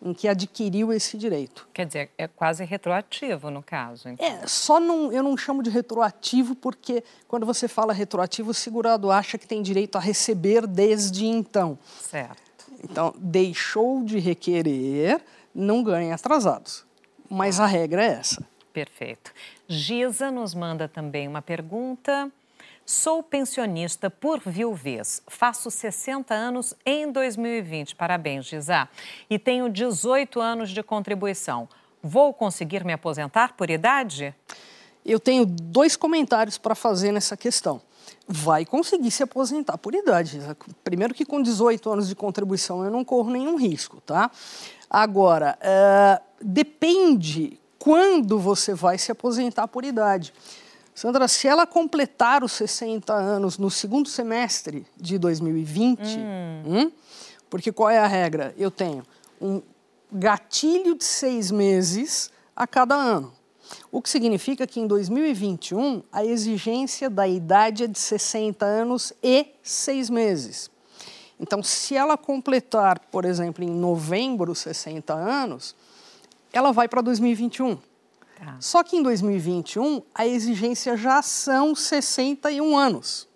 em 0.00 0.14
que 0.14 0.28
adquiriu 0.28 0.92
esse 0.92 1.16
direito. 1.16 1.68
Quer 1.72 1.86
dizer, 1.86 2.10
é 2.16 2.28
quase 2.28 2.64
retroativo 2.64 3.50
no 3.50 3.62
caso. 3.62 4.08
Então. 4.08 4.24
É, 4.24 4.46
só 4.46 4.78
não, 4.78 5.12
eu 5.12 5.22
não 5.22 5.36
chamo 5.36 5.62
de 5.62 5.70
retroativo 5.70 6.54
porque 6.54 7.02
quando 7.26 7.44
você 7.44 7.66
fala 7.66 7.92
retroativo, 7.92 8.50
o 8.50 8.54
segurado 8.54 9.10
acha 9.10 9.36
que 9.36 9.46
tem 9.46 9.60
direito 9.60 9.96
a 9.96 10.00
receber 10.00 10.66
desde 10.66 11.26
então. 11.26 11.78
Certo. 12.00 12.47
Então, 12.82 13.14
deixou 13.18 14.04
de 14.04 14.18
requerer, 14.18 15.20
não 15.54 15.82
ganha 15.82 16.14
atrasados. 16.14 16.84
Mas 17.28 17.60
a 17.60 17.66
regra 17.66 18.02
é 18.02 18.08
essa. 18.08 18.46
Perfeito. 18.72 19.32
Giza 19.66 20.30
nos 20.30 20.54
manda 20.54 20.88
também 20.88 21.26
uma 21.26 21.42
pergunta. 21.42 22.30
Sou 22.86 23.22
pensionista 23.22 24.08
por 24.08 24.40
viuvez. 24.40 25.22
Faço 25.26 25.70
60 25.70 26.32
anos 26.32 26.74
em 26.86 27.10
2020. 27.10 27.94
Parabéns, 27.94 28.46
Gisá. 28.46 28.88
E 29.28 29.38
tenho 29.38 29.68
18 29.68 30.40
anos 30.40 30.70
de 30.70 30.82
contribuição. 30.82 31.68
Vou 32.02 32.32
conseguir 32.32 32.84
me 32.84 32.92
aposentar 32.92 33.54
por 33.54 33.68
idade? 33.68 34.34
eu 35.08 35.18
tenho 35.18 35.46
dois 35.46 35.96
comentários 35.96 36.58
para 36.58 36.74
fazer 36.74 37.12
nessa 37.12 37.36
questão. 37.36 37.80
Vai 38.26 38.64
conseguir 38.64 39.10
se 39.10 39.22
aposentar 39.22 39.78
por 39.78 39.94
idade. 39.94 40.40
Primeiro 40.84 41.14
que 41.14 41.24
com 41.24 41.42
18 41.42 41.90
anos 41.90 42.08
de 42.08 42.14
contribuição 42.14 42.84
eu 42.84 42.90
não 42.90 43.04
corro 43.04 43.30
nenhum 43.30 43.56
risco, 43.56 44.00
tá? 44.00 44.30
Agora, 44.90 45.58
uh, 45.60 46.22
depende 46.40 47.58
quando 47.78 48.38
você 48.38 48.74
vai 48.74 48.98
se 48.98 49.12
aposentar 49.12 49.68
por 49.68 49.84
idade. 49.84 50.32
Sandra, 50.94 51.28
se 51.28 51.46
ela 51.46 51.66
completar 51.66 52.42
os 52.42 52.52
60 52.52 53.12
anos 53.14 53.56
no 53.56 53.70
segundo 53.70 54.08
semestre 54.08 54.84
de 54.96 55.16
2020, 55.16 56.00
hum. 56.00 56.62
Hum, 56.66 56.92
porque 57.48 57.70
qual 57.70 57.88
é 57.88 57.98
a 57.98 58.06
regra? 58.06 58.52
Eu 58.58 58.70
tenho 58.70 59.04
um 59.40 59.62
gatilho 60.10 60.96
de 60.96 61.04
seis 61.04 61.50
meses 61.50 62.32
a 62.56 62.66
cada 62.66 62.96
ano. 62.96 63.32
O 63.90 64.02
que 64.02 64.08
significa 64.08 64.66
que 64.66 64.80
em 64.80 64.86
2021 64.86 66.02
a 66.12 66.24
exigência 66.24 67.08
da 67.08 67.26
idade 67.26 67.84
é 67.84 67.86
de 67.86 67.98
60 67.98 68.64
anos 68.64 69.12
e 69.22 69.46
seis 69.62 70.10
meses. 70.10 70.70
Então, 71.40 71.62
se 71.62 71.96
ela 71.96 72.16
completar, 72.16 72.98
por 72.98 73.24
exemplo, 73.24 73.62
em 73.62 73.70
novembro 73.70 74.54
60 74.54 75.14
anos, 75.14 75.74
ela 76.52 76.72
vai 76.72 76.88
para 76.88 77.00
2021. 77.00 77.76
Tá. 77.76 78.56
Só 78.60 78.82
que 78.82 78.96
em 78.96 79.02
2021 79.02 80.02
a 80.14 80.26
exigência 80.26 80.96
já 80.96 81.22
são 81.22 81.74
61 81.74 82.76
anos. 82.76 83.28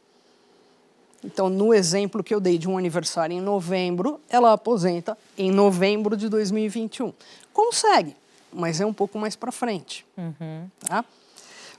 Então, 1.24 1.48
no 1.48 1.72
exemplo 1.72 2.22
que 2.22 2.34
eu 2.34 2.40
dei 2.40 2.58
de 2.58 2.68
um 2.68 2.76
aniversário 2.76 3.36
em 3.36 3.40
novembro, 3.40 4.20
ela 4.28 4.52
aposenta 4.52 5.16
em 5.38 5.52
novembro 5.52 6.16
de 6.16 6.28
2021. 6.28 7.12
Consegue, 7.52 8.16
mas 8.52 8.80
é 8.80 8.86
um 8.86 8.92
pouco 8.92 9.18
mais 9.18 9.36
para 9.36 9.52
frente. 9.52 10.06
Uhum. 10.16 10.68
Tá? 10.80 11.04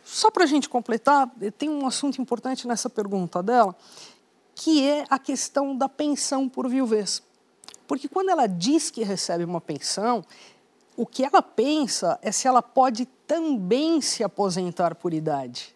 Só 0.04 0.30
para 0.30 0.44
a 0.44 0.48
gente 0.48 0.68
completar, 0.68 1.30
tem 1.58 1.70
um 1.70 1.86
assunto 1.88 2.22
importante 2.22 2.68
nessa 2.68 2.90
pergunta 2.90 3.42
dela, 3.42 3.76
que 4.56 4.88
é 4.88 5.06
a 5.10 5.18
questão 5.18 5.76
da 5.76 5.88
pensão 5.88 6.50
por 6.50 6.68
viuvez. 6.68 7.24
Porque 7.88 8.08
quando 8.08 8.30
ela 8.30 8.48
diz 8.48 8.90
que 8.92 9.04
recebe 9.04 9.44
uma 9.44 9.62
pensão, 9.62 10.24
o 10.96 11.06
que 11.06 11.24
ela 11.24 11.42
pensa 11.42 12.20
é 12.22 12.32
se 12.32 12.48
ela 12.48 12.62
pode 12.62 13.06
também 13.28 14.02
se 14.02 14.24
aposentar 14.24 14.96
por 14.96 15.14
idade 15.14 15.74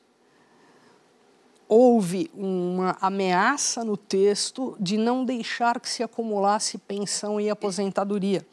houve 1.67 2.31
uma 2.33 2.97
ameaça 3.01 3.83
no 3.83 3.97
texto 3.97 4.75
de 4.79 4.97
não 4.97 5.25
deixar 5.25 5.79
que 5.79 5.89
se 5.89 6.01
acumulasse 6.01 6.77
pensão 6.77 7.39
e 7.39 7.49
aposentadoria, 7.49 8.45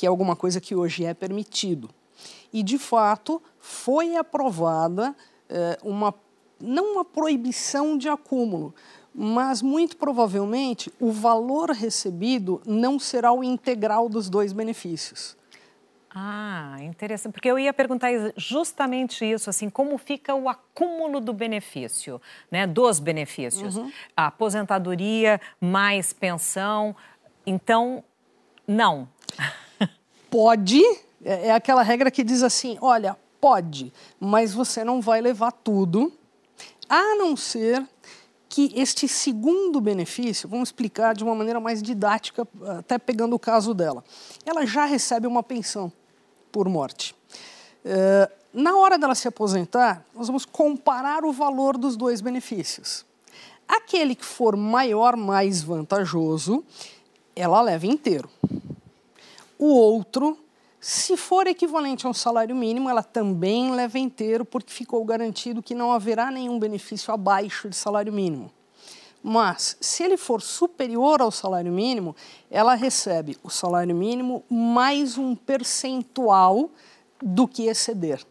que 0.00 0.06
é 0.06 0.08
alguma 0.08 0.34
coisa 0.34 0.62
que 0.62 0.74
hoje 0.74 1.04
é 1.04 1.12
permitido. 1.12 1.90
E, 2.50 2.62
de 2.62 2.78
fato, 2.78 3.40
foi 3.58 4.16
aprovada 4.16 5.14
eh, 5.46 5.78
uma, 5.82 6.14
não 6.58 6.94
uma 6.94 7.04
proibição 7.04 7.98
de 7.98 8.08
acúmulo, 8.08 8.74
mas 9.14 9.60
muito 9.60 9.98
provavelmente 9.98 10.90
o 10.98 11.12
valor 11.12 11.68
recebido 11.72 12.62
não 12.64 12.98
será 12.98 13.30
o 13.30 13.44
integral 13.44 14.08
dos 14.08 14.30
dois 14.30 14.54
benefícios. 14.54 15.36
Ah, 16.08 16.78
interessante, 16.80 17.34
porque 17.34 17.50
eu 17.50 17.58
ia 17.58 17.72
perguntar 17.74 18.08
justamente 18.38 19.22
isso, 19.22 19.50
assim, 19.50 19.68
como 19.68 19.98
fica 19.98 20.34
o 20.34 20.48
acúmulo 20.48 21.20
do 21.20 21.34
benefício, 21.34 22.18
né, 22.50 22.66
dos 22.66 22.98
benefícios, 22.98 23.76
uhum. 23.76 23.92
a 24.16 24.28
aposentadoria 24.28 25.38
mais 25.60 26.14
pensão, 26.14 26.96
então, 27.44 28.02
não. 28.66 29.06
Pode, 30.30 30.82
é, 31.24 31.48
é 31.48 31.52
aquela 31.52 31.82
regra 31.82 32.10
que 32.10 32.22
diz 32.22 32.42
assim, 32.42 32.78
olha, 32.80 33.16
pode, 33.40 33.92
mas 34.18 34.54
você 34.54 34.84
não 34.84 35.00
vai 35.00 35.20
levar 35.20 35.50
tudo, 35.52 36.12
a 36.88 37.16
não 37.16 37.36
ser 37.36 37.86
que 38.48 38.72
este 38.74 39.06
segundo 39.06 39.80
benefício, 39.80 40.48
vamos 40.48 40.70
explicar 40.70 41.14
de 41.14 41.22
uma 41.22 41.34
maneira 41.34 41.60
mais 41.60 41.80
didática, 41.80 42.46
até 42.78 42.98
pegando 42.98 43.34
o 43.36 43.38
caso 43.38 43.72
dela, 43.72 44.04
ela 44.44 44.66
já 44.66 44.84
recebe 44.84 45.26
uma 45.26 45.42
pensão 45.42 45.90
por 46.50 46.68
morte. 46.68 47.14
Uh, 47.84 48.40
na 48.52 48.76
hora 48.76 48.98
dela 48.98 49.14
se 49.14 49.28
aposentar, 49.28 50.04
nós 50.12 50.26
vamos 50.26 50.44
comparar 50.44 51.24
o 51.24 51.32
valor 51.32 51.78
dos 51.78 51.96
dois 51.96 52.20
benefícios. 52.20 53.06
Aquele 53.68 54.16
que 54.16 54.24
for 54.24 54.56
maior, 54.56 55.16
mais 55.16 55.62
vantajoso, 55.62 56.64
ela 57.36 57.60
leva 57.60 57.86
inteiro. 57.86 58.28
O 59.62 59.74
outro, 59.74 60.38
se 60.80 61.18
for 61.18 61.46
equivalente 61.46 62.06
a 62.06 62.08
um 62.08 62.14
salário 62.14 62.56
mínimo, 62.56 62.88
ela 62.88 63.02
também 63.02 63.70
leva 63.72 63.98
inteiro, 63.98 64.42
porque 64.42 64.72
ficou 64.72 65.04
garantido 65.04 65.62
que 65.62 65.74
não 65.74 65.92
haverá 65.92 66.30
nenhum 66.30 66.58
benefício 66.58 67.12
abaixo 67.12 67.68
de 67.68 67.76
salário 67.76 68.10
mínimo. 68.10 68.50
Mas, 69.22 69.76
se 69.78 70.02
ele 70.02 70.16
for 70.16 70.40
superior 70.40 71.20
ao 71.20 71.30
salário 71.30 71.70
mínimo, 71.70 72.16
ela 72.50 72.74
recebe 72.74 73.36
o 73.42 73.50
salário 73.50 73.94
mínimo 73.94 74.42
mais 74.48 75.18
um 75.18 75.36
percentual 75.36 76.70
do 77.22 77.46
que 77.46 77.66
exceder. 77.66 78.24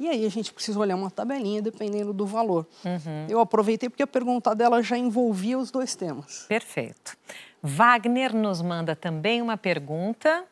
E 0.00 0.08
aí 0.08 0.24
a 0.24 0.30
gente 0.30 0.50
precisa 0.50 0.78
olhar 0.78 0.96
uma 0.96 1.10
tabelinha 1.10 1.60
dependendo 1.60 2.14
do 2.14 2.24
valor. 2.24 2.66
Uhum. 2.82 3.26
Eu 3.28 3.38
aproveitei 3.38 3.90
porque 3.90 4.02
a 4.02 4.06
pergunta 4.06 4.54
dela 4.54 4.82
já 4.82 4.96
envolvia 4.96 5.58
os 5.58 5.70
dois 5.70 5.94
temas. 5.94 6.46
Perfeito. 6.48 7.18
Wagner 7.62 8.34
nos 8.34 8.62
manda 8.62 8.96
também 8.96 9.42
uma 9.42 9.58
pergunta. 9.58 10.46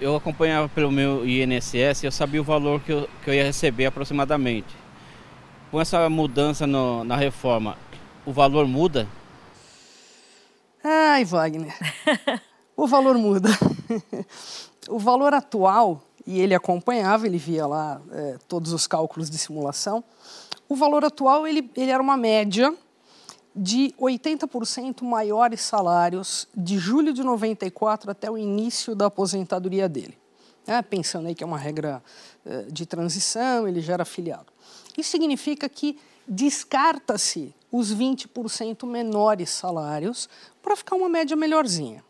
Eu 0.00 0.16
acompanhava 0.16 0.68
pelo 0.68 0.90
meu 0.90 1.26
INSS 1.26 2.02
e 2.02 2.06
eu 2.06 2.12
sabia 2.12 2.40
o 2.40 2.44
valor 2.44 2.80
que 2.80 2.92
eu, 2.92 3.08
que 3.22 3.30
eu 3.30 3.34
ia 3.34 3.44
receber 3.44 3.86
aproximadamente. 3.86 4.74
Com 5.70 5.80
essa 5.80 6.08
mudança 6.10 6.66
no, 6.66 7.04
na 7.04 7.16
reforma, 7.16 7.76
o 8.26 8.32
valor 8.32 8.66
muda? 8.66 9.06
Ai, 10.82 11.24
Wagner. 11.24 11.74
o 12.76 12.86
valor 12.86 13.16
muda. 13.16 13.48
o 14.88 14.98
valor 14.98 15.32
atual, 15.32 16.02
e 16.26 16.40
ele 16.40 16.54
acompanhava, 16.54 17.26
ele 17.26 17.38
via 17.38 17.66
lá 17.66 18.00
é, 18.12 18.36
todos 18.48 18.72
os 18.72 18.86
cálculos 18.86 19.30
de 19.30 19.38
simulação, 19.38 20.02
o 20.68 20.74
valor 20.74 21.04
atual 21.04 21.46
ele, 21.46 21.70
ele 21.76 21.90
era 21.90 22.02
uma 22.02 22.16
média 22.16 22.74
de 23.54 23.94
80% 24.00 25.02
maiores 25.02 25.60
salários 25.60 26.48
de 26.54 26.78
julho 26.78 27.12
de 27.12 27.22
94 27.22 28.10
até 28.10 28.30
o 28.30 28.36
início 28.36 28.94
da 28.94 29.06
aposentadoria 29.06 29.88
dele. 29.88 30.18
É, 30.66 30.80
pensando 30.82 31.28
aí 31.28 31.34
que 31.34 31.44
é 31.44 31.46
uma 31.46 31.58
regra 31.58 32.02
é, 32.44 32.62
de 32.62 32.86
transição, 32.86 33.68
ele 33.68 33.80
já 33.80 33.94
era 33.94 34.02
afiliado. 34.02 34.46
Isso 34.96 35.10
significa 35.10 35.68
que 35.68 35.98
descarta-se 36.26 37.54
os 37.70 37.94
20% 37.94 38.86
menores 38.86 39.50
salários 39.50 40.28
para 40.62 40.74
ficar 40.74 40.96
uma 40.96 41.08
média 41.08 41.36
melhorzinha. 41.36 42.02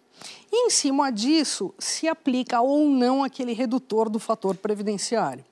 E 0.52 0.66
em 0.66 0.70
cima 0.70 1.10
disso, 1.10 1.74
se 1.78 2.06
aplica 2.06 2.60
ou 2.60 2.88
não 2.88 3.24
aquele 3.24 3.52
redutor 3.52 4.08
do 4.08 4.20
fator 4.20 4.56
previdenciário. 4.56 5.44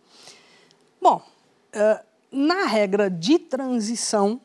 Bom, 1.01 1.21
uh, 1.75 2.05
na 2.31 2.67
regra 2.67 3.11
de 3.11 3.39
transição, 3.39 4.41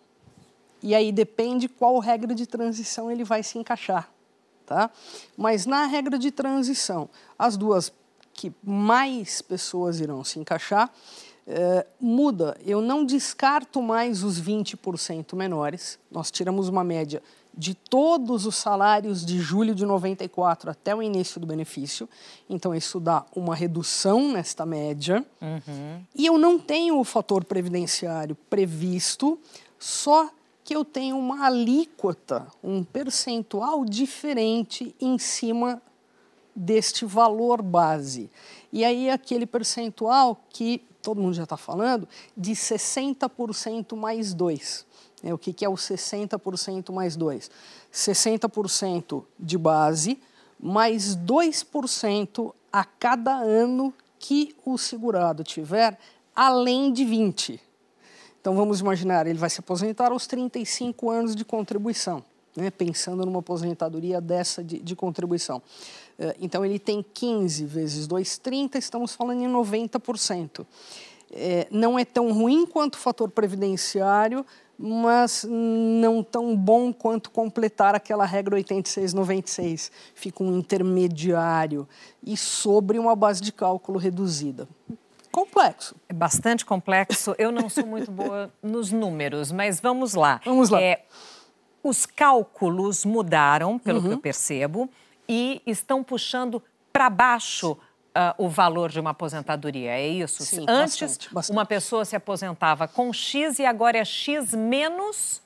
e 0.88 0.96
aí 0.96 1.12
depende 1.12 1.68
qual 1.68 2.00
regra 2.00 2.34
de 2.34 2.48
transição 2.48 3.12
ele 3.12 3.26
vai 3.26 3.44
se 3.44 3.58
encaixar, 3.58 4.10
tá? 4.66 4.90
Mas 5.36 5.66
na 5.66 5.86
regra 5.86 6.18
de 6.18 6.32
transição, 6.32 7.10
as 7.38 7.58
duas 7.58 7.92
que 8.32 8.54
mais 8.64 9.42
pessoas 9.42 10.00
irão 10.00 10.24
se 10.24 10.40
encaixar 10.40 10.90
é, 11.46 11.86
muda. 12.00 12.56
Eu 12.66 12.80
não 12.80 13.04
descarto 13.04 13.82
mais 13.82 14.24
os 14.24 14.40
20% 14.40 15.36
menores. 15.36 16.00
Nós 16.10 16.32
tiramos 16.32 16.70
uma 16.70 16.86
média 16.86 17.22
de 17.54 17.74
todos 17.74 18.46
os 18.46 18.56
salários 18.56 19.26
de 19.26 19.40
julho 19.40 19.76
de 19.76 19.86
94 19.86 20.72
até 20.72 20.96
o 20.96 21.04
início 21.04 21.38
do 21.38 21.46
benefício. 21.46 22.08
Então, 22.50 22.74
isso 22.74 22.98
dá 22.98 23.26
uma 23.36 23.54
redução 23.54 24.32
nesta 24.32 24.66
média. 24.66 25.26
Uhum. 25.42 26.02
E 26.16 26.26
eu 26.26 26.38
não 26.38 26.58
tenho 26.58 26.98
o 26.98 27.04
fator 27.04 27.44
previdenciário 27.44 28.38
previsto, 28.50 29.38
só 29.78 30.32
que 30.68 30.76
eu 30.76 30.84
tenho 30.84 31.18
uma 31.18 31.46
alíquota, 31.46 32.46
um 32.62 32.84
percentual 32.84 33.86
diferente 33.86 34.94
em 35.00 35.18
cima 35.18 35.82
deste 36.54 37.06
valor 37.06 37.62
base. 37.62 38.30
E 38.74 38.84
aí, 38.84 39.10
aquele 39.10 39.46
percentual 39.46 40.44
que 40.50 40.86
todo 41.02 41.22
mundo 41.22 41.36
já 41.36 41.46
está 41.46 41.56
falando, 41.56 42.06
de 42.36 42.52
60% 42.52 43.96
mais 43.96 44.34
2. 44.34 44.86
É, 45.24 45.34
o 45.34 45.38
que, 45.38 45.54
que 45.54 45.64
é 45.64 45.70
o 45.70 45.76
60% 45.76 46.92
mais 46.92 47.16
2? 47.16 47.50
60% 47.94 49.24
de 49.40 49.58
base, 49.58 50.20
mais 50.60 51.16
2% 51.16 52.54
a 52.74 52.84
cada 52.84 53.38
ano 53.38 53.94
que 54.20 54.54
o 54.66 54.78
segurado 54.78 55.46
tiver, 55.46 55.98
além 56.36 56.92
de 56.92 57.06
20. 57.06 57.67
Então 58.48 58.56
vamos 58.56 58.80
imaginar, 58.80 59.28
ele 59.28 59.38
vai 59.38 59.50
se 59.50 59.60
aposentar 59.60 60.14
aos 60.14 60.26
35 60.26 61.10
anos 61.10 61.36
de 61.36 61.44
contribuição, 61.44 62.24
né, 62.56 62.72
pensando 62.72 63.26
numa 63.26 63.40
aposentadoria 63.40 64.22
dessa 64.22 64.64
de, 64.64 64.80
de 64.80 64.96
contribuição. 64.96 65.62
Eh, 66.18 66.34
então, 66.40 66.64
ele 66.64 66.80
tem 66.80 67.04
15 67.14 67.66
vezes 67.66 68.08
2, 68.08 68.38
30, 68.38 68.78
estamos 68.78 69.14
falando 69.14 69.42
em 69.44 69.52
90%. 69.52 70.66
é, 71.30 71.68
não 71.70 72.00
é 72.00 72.06
tão 72.06 72.32
ruim 72.32 72.66
quanto 72.66 72.94
o 72.94 73.00
fator 73.00 73.30
previdenciário, 73.30 74.46
mas 74.80 75.46
não 75.46 76.24
tão 76.24 76.56
bom 76.56 76.94
quanto 76.94 77.30
completar 77.30 77.96
aquela 77.96 78.26
regra 78.26 78.56
8696. 78.56 79.92
Fica 80.16 80.42
um 80.42 80.58
intermediário 80.58 81.86
e 82.26 82.38
sobre 82.38 82.98
uma 82.98 83.14
base 83.14 83.42
de 83.42 83.52
cálculo 83.52 84.00
reduzida. 84.00 84.70
Complexo. 85.38 85.96
É 86.10 86.14
bastante 86.14 86.66
complexo. 86.66 87.36
Eu 87.38 87.52
não 87.52 87.70
sou 87.70 87.86
muito 87.86 88.10
boa 88.10 88.52
nos 88.60 88.92
números, 88.92 89.52
mas 89.52 89.80
vamos 89.80 90.16
lá. 90.16 90.42
Vamos 90.44 90.72
lá. 90.72 90.82
É, 90.82 91.06
os 91.84 92.08
cálculos 92.08 93.06
mudaram, 93.06 93.78
pelo 93.78 94.00
uhum. 94.00 94.08
que 94.08 94.14
eu 94.16 94.18
percebo, 94.18 94.90
e 95.30 95.62
estão 95.64 96.04
puxando 96.04 96.60
para 96.92 97.08
baixo 97.08 97.74
uh, 97.74 97.78
o 98.44 98.50
valor 98.50 98.90
de 98.90 99.00
uma 99.00 99.12
aposentadoria, 99.12 99.92
é 99.92 100.08
isso? 100.08 100.44
Sim, 100.44 100.66
Antes, 100.68 101.00
bastante, 101.00 101.32
bastante. 101.32 101.56
uma 101.56 101.68
pessoa 101.68 102.04
se 102.04 102.16
aposentava 102.16 102.88
com 102.88 103.14
X 103.14 103.60
e 103.60 103.66
agora 103.66 103.96
é 103.96 104.06
X 104.06 104.56
menos. 104.56 105.44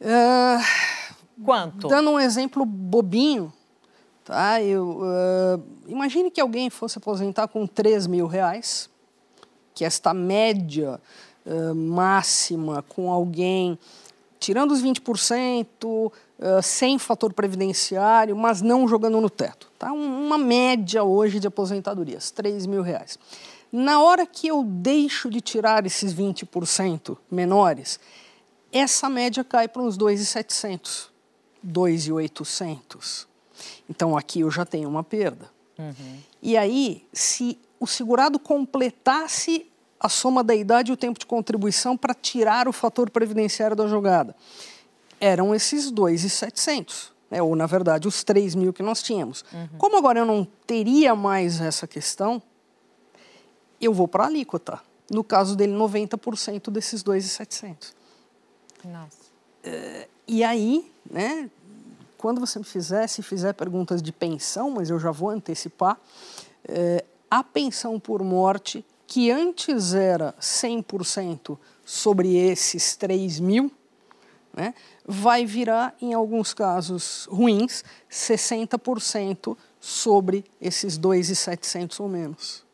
Uh, 0.00 1.44
Quanto? 1.44 1.88
Dando 1.88 2.12
um 2.12 2.18
exemplo 2.18 2.64
bobinho, 2.64 3.52
tá? 4.24 4.62
Eu, 4.62 5.02
uh, 5.02 5.62
imagine 5.86 6.30
que 6.30 6.40
alguém 6.40 6.70
fosse 6.70 6.96
aposentar 6.96 7.48
com 7.48 7.66
3 7.66 8.06
mil 8.06 8.26
reais, 8.26 8.88
que 9.80 9.84
esta 9.86 10.12
média 10.12 11.00
uh, 11.46 11.74
máxima 11.74 12.84
com 12.86 13.10
alguém 13.10 13.78
tirando 14.38 14.72
os 14.72 14.82
20%, 14.82 15.74
uh, 15.82 16.12
sem 16.62 16.98
fator 16.98 17.32
previdenciário, 17.32 18.36
mas 18.36 18.60
não 18.60 18.86
jogando 18.86 19.18
no 19.22 19.30
teto. 19.30 19.72
Tá? 19.78 19.90
Uma 19.90 20.36
média 20.36 21.02
hoje 21.02 21.40
de 21.40 21.46
aposentadorias, 21.46 22.30
3 22.30 22.66
mil 22.66 22.82
reais. 22.82 23.18
Na 23.72 24.02
hora 24.02 24.26
que 24.26 24.48
eu 24.48 24.62
deixo 24.62 25.30
de 25.30 25.40
tirar 25.40 25.86
esses 25.86 26.12
20% 26.12 27.16
menores, 27.30 27.98
essa 28.70 29.08
média 29.08 29.42
cai 29.42 29.66
para 29.66 29.80
uns 29.80 29.96
2,700, 29.96 31.10
2,800. 31.62 33.26
Então 33.88 34.14
aqui 34.14 34.40
eu 34.40 34.50
já 34.50 34.66
tenho 34.66 34.90
uma 34.90 35.02
perda. 35.02 35.50
Uhum. 35.78 36.18
E 36.42 36.54
aí, 36.54 37.02
se 37.14 37.58
o 37.80 37.86
segurado 37.86 38.38
completasse 38.38 39.69
a 40.00 40.08
soma 40.08 40.42
da 40.42 40.54
idade 40.54 40.90
e 40.90 40.94
o 40.94 40.96
tempo 40.96 41.18
de 41.18 41.26
contribuição 41.26 41.94
para 41.96 42.14
tirar 42.14 42.66
o 42.66 42.72
fator 42.72 43.10
previdenciário 43.10 43.76
da 43.76 43.86
jogada. 43.86 44.34
Eram 45.20 45.54
esses 45.54 45.90
2,700, 45.90 47.12
né? 47.30 47.42
ou 47.42 47.54
na 47.54 47.66
verdade 47.66 48.08
os 48.08 48.24
3 48.24 48.54
mil 48.54 48.72
que 48.72 48.82
nós 48.82 49.02
tínhamos. 49.02 49.44
Uhum. 49.52 49.68
Como 49.76 49.98
agora 49.98 50.20
eu 50.20 50.24
não 50.24 50.48
teria 50.66 51.14
mais 51.14 51.60
essa 51.60 51.86
questão, 51.86 52.42
eu 53.78 53.92
vou 53.92 54.08
para 54.08 54.24
a 54.24 54.26
alíquota. 54.26 54.80
No 55.10 55.22
caso 55.22 55.54
dele, 55.56 55.74
90% 55.74 56.70
desses 56.70 57.02
2,700. 57.02 57.94
Nossa. 58.84 59.30
É, 59.62 60.08
e 60.26 60.42
aí, 60.42 60.90
né, 61.10 61.50
quando 62.16 62.40
você 62.40 62.58
me 62.58 62.64
fizer, 62.64 63.06
se 63.08 63.22
fizer 63.22 63.52
perguntas 63.52 64.00
de 64.00 64.12
pensão, 64.12 64.70
mas 64.70 64.88
eu 64.88 64.98
já 64.98 65.10
vou 65.10 65.30
antecipar, 65.30 65.98
é, 66.66 67.04
a 67.30 67.42
pensão 67.42 67.98
por 67.98 68.22
morte 68.22 68.84
que 69.10 69.28
antes 69.28 69.92
era 69.92 70.32
100% 70.40 71.58
sobre 71.84 72.36
esses 72.36 72.94
3 72.94 73.40
mil, 73.40 73.72
né, 74.54 74.72
vai 75.04 75.44
virar, 75.44 75.96
em 76.00 76.14
alguns 76.14 76.54
casos 76.54 77.26
ruins, 77.28 77.82
60% 78.08 79.56
sobre 79.80 80.44
esses 80.60 80.96
2,700 80.96 81.98
ou 81.98 82.08
menos. 82.08 82.64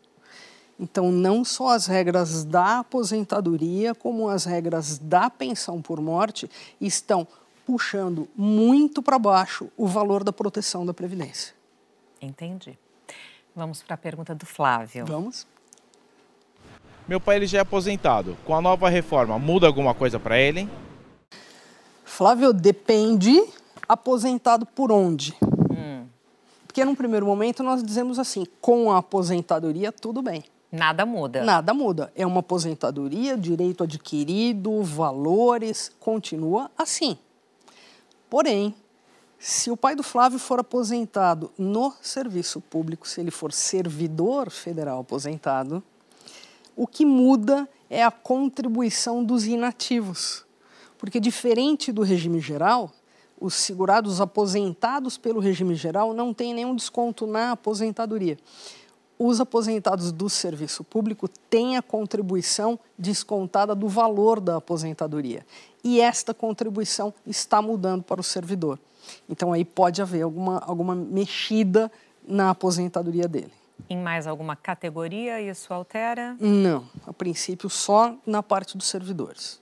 Então, 0.78 1.10
não 1.10 1.42
só 1.42 1.70
as 1.70 1.86
regras 1.86 2.44
da 2.44 2.80
aposentadoria, 2.80 3.94
como 3.94 4.28
as 4.28 4.44
regras 4.44 4.98
da 4.98 5.30
pensão 5.30 5.80
por 5.80 6.02
morte 6.02 6.50
estão 6.78 7.26
puxando 7.64 8.28
muito 8.36 9.02
para 9.02 9.18
baixo 9.18 9.70
o 9.74 9.86
valor 9.86 10.22
da 10.22 10.34
proteção 10.34 10.84
da 10.84 10.92
Previdência. 10.92 11.54
Entendi. 12.20 12.78
Vamos 13.54 13.82
para 13.82 13.94
a 13.94 13.98
pergunta 13.98 14.34
do 14.34 14.44
Flávio. 14.44 15.06
Vamos. 15.06 15.46
Meu 17.08 17.20
pai 17.20 17.36
ele 17.36 17.46
já 17.46 17.58
é 17.58 17.60
aposentado. 17.60 18.36
Com 18.44 18.54
a 18.54 18.60
nova 18.60 18.88
reforma, 18.88 19.38
muda 19.38 19.66
alguma 19.66 19.94
coisa 19.94 20.18
para 20.18 20.38
ele? 20.38 20.68
Flávio, 22.04 22.52
depende 22.52 23.40
aposentado 23.88 24.66
por 24.66 24.90
onde. 24.90 25.32
Hum. 25.70 26.06
Porque 26.66 26.84
num 26.84 26.96
primeiro 26.96 27.24
momento 27.24 27.62
nós 27.62 27.82
dizemos 27.82 28.18
assim, 28.18 28.44
com 28.60 28.90
a 28.90 28.98
aposentadoria 28.98 29.92
tudo 29.92 30.20
bem. 30.20 30.42
Nada 30.72 31.06
muda. 31.06 31.44
Nada 31.44 31.72
muda. 31.72 32.12
É 32.16 32.26
uma 32.26 32.40
aposentadoria, 32.40 33.36
direito 33.36 33.84
adquirido, 33.84 34.82
valores, 34.82 35.92
continua 36.00 36.70
assim. 36.76 37.16
Porém, 38.28 38.74
se 39.38 39.70
o 39.70 39.76
pai 39.76 39.94
do 39.94 40.02
Flávio 40.02 40.40
for 40.40 40.58
aposentado 40.58 41.52
no 41.56 41.92
serviço 42.02 42.60
público, 42.60 43.06
se 43.06 43.20
ele 43.20 43.30
for 43.30 43.52
servidor 43.52 44.50
federal 44.50 45.00
aposentado, 45.00 45.82
o 46.76 46.86
que 46.86 47.06
muda 47.06 47.68
é 47.88 48.04
a 48.04 48.10
contribuição 48.10 49.24
dos 49.24 49.46
inativos. 49.46 50.44
Porque, 50.98 51.18
diferente 51.18 51.90
do 51.90 52.02
regime 52.02 52.40
geral, 52.40 52.92
os 53.40 53.54
segurados 53.54 54.20
aposentados 54.20 55.18
pelo 55.18 55.40
regime 55.40 55.74
geral 55.74 56.14
não 56.14 56.32
têm 56.32 56.54
nenhum 56.54 56.74
desconto 56.74 57.26
na 57.26 57.52
aposentadoria. 57.52 58.38
Os 59.18 59.40
aposentados 59.40 60.12
do 60.12 60.28
serviço 60.28 60.84
público 60.84 61.26
têm 61.48 61.76
a 61.76 61.82
contribuição 61.82 62.78
descontada 62.98 63.74
do 63.74 63.88
valor 63.88 64.40
da 64.40 64.56
aposentadoria. 64.56 65.44
E 65.82 66.00
esta 66.00 66.34
contribuição 66.34 67.14
está 67.26 67.62
mudando 67.62 68.02
para 68.02 68.20
o 68.20 68.24
servidor. 68.24 68.78
Então, 69.28 69.52
aí 69.52 69.64
pode 69.64 70.02
haver 70.02 70.22
alguma, 70.22 70.58
alguma 70.58 70.94
mexida 70.94 71.90
na 72.26 72.50
aposentadoria 72.50 73.28
dele. 73.28 73.52
Em 73.88 73.96
mais 73.96 74.26
alguma 74.26 74.56
categoria 74.56 75.40
isso 75.40 75.72
altera? 75.72 76.36
Não, 76.40 76.88
a 77.06 77.12
princípio 77.12 77.70
só 77.70 78.16
na 78.26 78.42
parte 78.42 78.76
dos 78.76 78.88
servidores. 78.88 79.60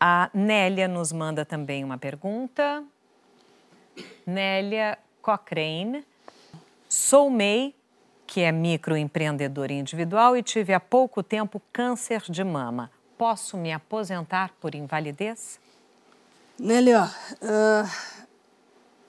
A 0.00 0.30
Nélia 0.32 0.86
nos 0.86 1.12
manda 1.12 1.44
também 1.44 1.82
uma 1.84 1.98
pergunta. 1.98 2.84
Nélia 4.26 4.98
Cochrane. 5.20 6.04
Sou 6.88 7.28
MEI, 7.28 7.74
que 8.26 8.40
é 8.40 8.52
microempreendedor 8.52 9.70
individual 9.70 10.36
e 10.36 10.42
tive 10.42 10.72
há 10.72 10.80
pouco 10.80 11.22
tempo 11.22 11.60
câncer 11.72 12.22
de 12.28 12.44
mama. 12.44 12.90
Posso 13.18 13.56
me 13.56 13.72
aposentar 13.72 14.52
por 14.60 14.74
invalidez? 14.74 15.58
Nélia, 16.58 17.04
uh, 17.42 17.90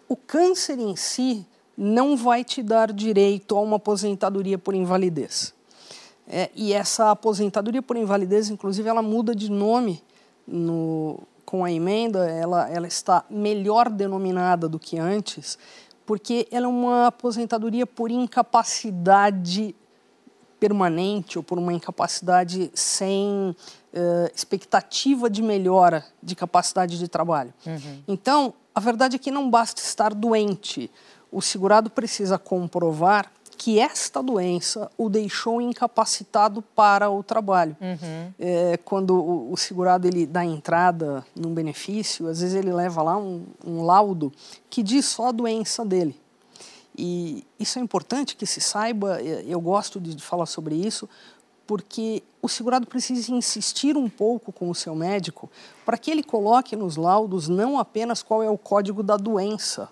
o 0.08 0.16
câncer 0.16 0.80
em 0.80 0.96
si 0.96 1.48
não 1.82 2.18
vai 2.18 2.44
te 2.44 2.62
dar 2.62 2.92
direito 2.92 3.58
a 3.58 3.62
uma 3.62 3.78
aposentadoria 3.78 4.58
por 4.58 4.76
invalidez. 4.76 5.54
É, 6.28 6.50
e 6.54 6.74
essa 6.74 7.10
aposentadoria 7.10 7.82
por 7.82 7.96
invalidez, 7.96 8.50
inclusive, 8.50 8.90
ela 8.90 9.02
muda 9.02 9.34
de 9.34 9.50
nome 9.50 10.04
no, 10.46 11.22
com 11.46 11.64
a 11.64 11.72
emenda, 11.72 12.30
ela, 12.30 12.70
ela 12.70 12.86
está 12.86 13.24
melhor 13.30 13.90
denominada 13.90 14.68
do 14.68 14.78
que 14.78 15.00
antes, 15.00 15.58
porque 16.06 16.50
ela 16.52 16.66
é 16.66 16.70
uma 16.70 17.08
aposentadoria 17.08 17.88
por 17.88 18.12
incapacidade 18.12 19.74
permanente 20.60 21.38
ou 21.38 21.44
por 21.44 21.58
uma 21.58 21.72
incapacidade 21.72 22.70
sem 22.74 23.56
uh, 23.94 24.32
expectativa 24.36 25.30
de 25.30 25.42
melhora 25.42 26.06
de 26.22 26.36
capacidade 26.36 27.00
de 27.00 27.08
trabalho. 27.08 27.54
Uhum. 27.66 28.04
Então, 28.06 28.54
a 28.76 28.82
verdade 28.82 29.16
é 29.16 29.20
que 29.20 29.32
não 29.32 29.50
basta 29.50 29.82
estar 29.82 30.14
doente 30.14 30.92
o 31.32 31.42
segurado 31.42 31.90
precisa 31.90 32.38
comprovar 32.38 33.32
que 33.60 33.78
esta 33.78 34.24
doença 34.24 34.90
o 34.98 35.10
deixou 35.10 35.60
incapacitado 35.60 36.62
para 36.62 37.10
o 37.10 37.22
trabalho. 37.22 37.76
Uhum. 37.82 38.34
É, 38.40 38.80
quando 38.86 39.14
o, 39.14 39.52
o, 39.52 39.58
segurado 39.58 40.08
ele 40.08 40.26
dá 40.26 40.46
entrada 40.46 41.26
num 41.36 41.54
benefício, 41.54 42.28
às 42.28 42.40
vezes 42.40 42.56
ele 42.56 42.72
leva 42.72 43.04
lá 43.04 43.18
um, 43.18 43.46
um 43.66 43.84
laudo 43.84 44.32
que 44.70 44.82
diz 44.82 45.06
só 45.06 45.28
a 45.28 45.32
doença 45.34 45.84
dele. 45.84 46.16
E 46.98 47.46
isso 47.60 47.80
é 47.80 47.82
importante 47.82 48.36
que 48.36 48.46
se 48.46 48.62
saiba, 48.62 49.22
eu 49.22 49.60
gosto 49.60 50.00
de 50.00 50.22
falar 50.24 50.46
sobre 50.46 50.76
isso, 50.76 51.08
porque 51.70 52.24
o 52.42 52.50
segurado 52.50 52.88
precisa 52.88 53.32
insistir 53.32 53.96
um 53.96 54.10
pouco 54.10 54.52
com 54.52 54.72
o 54.72 54.74
seu 54.74 54.96
médico 54.96 55.48
para 55.86 56.00
que 56.00 56.10
ele 56.10 56.24
coloque 56.24 56.76
nos 56.76 56.96
laudos 56.96 57.48
não 57.48 57.78
apenas 57.78 58.24
qual 58.24 58.42
é 58.42 58.50
o 58.50 58.58
código 58.58 59.04
da 59.04 59.16
doença, 59.16 59.88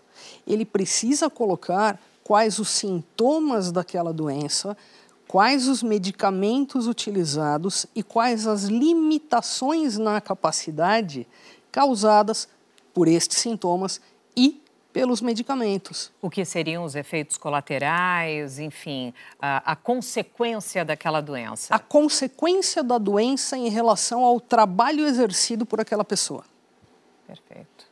ele 0.47 0.65
precisa 0.65 1.29
colocar 1.29 2.01
quais 2.23 2.57
os 2.57 2.69
sintomas 2.69 3.71
daquela 3.71 4.11
doença, 4.11 4.75
quais 5.27 5.67
os 5.67 5.83
medicamentos 5.83 6.87
utilizados 6.87 7.85
e 7.93 8.01
quais 8.01 8.47
as 8.47 8.63
limitações 8.63 9.99
na 9.99 10.19
capacidade 10.19 11.27
causadas 11.71 12.47
por 12.91 13.07
estes 13.07 13.37
sintomas 13.37 14.01
pelos 14.97 15.21
medicamentos. 15.21 16.11
O 16.19 16.27
que 16.27 16.43
seriam 16.43 16.83
os 16.83 16.95
efeitos 16.95 17.37
colaterais, 17.37 18.57
enfim, 18.57 19.13
a, 19.39 19.73
a, 19.73 19.75
consequência 19.75 20.83
daquela 20.83 21.21
doença? 21.21 21.75
A 21.75 21.77
consequência 21.77 22.81
da 22.81 22.97
doença 22.97 23.55
em 23.55 23.69
relação 23.69 24.25
ao 24.25 24.39
trabalho 24.39 25.05
exercido 25.05 25.67
por 25.67 25.79
aquela 25.79 26.03
pessoa. 26.03 26.43
Perfeito. 27.27 27.85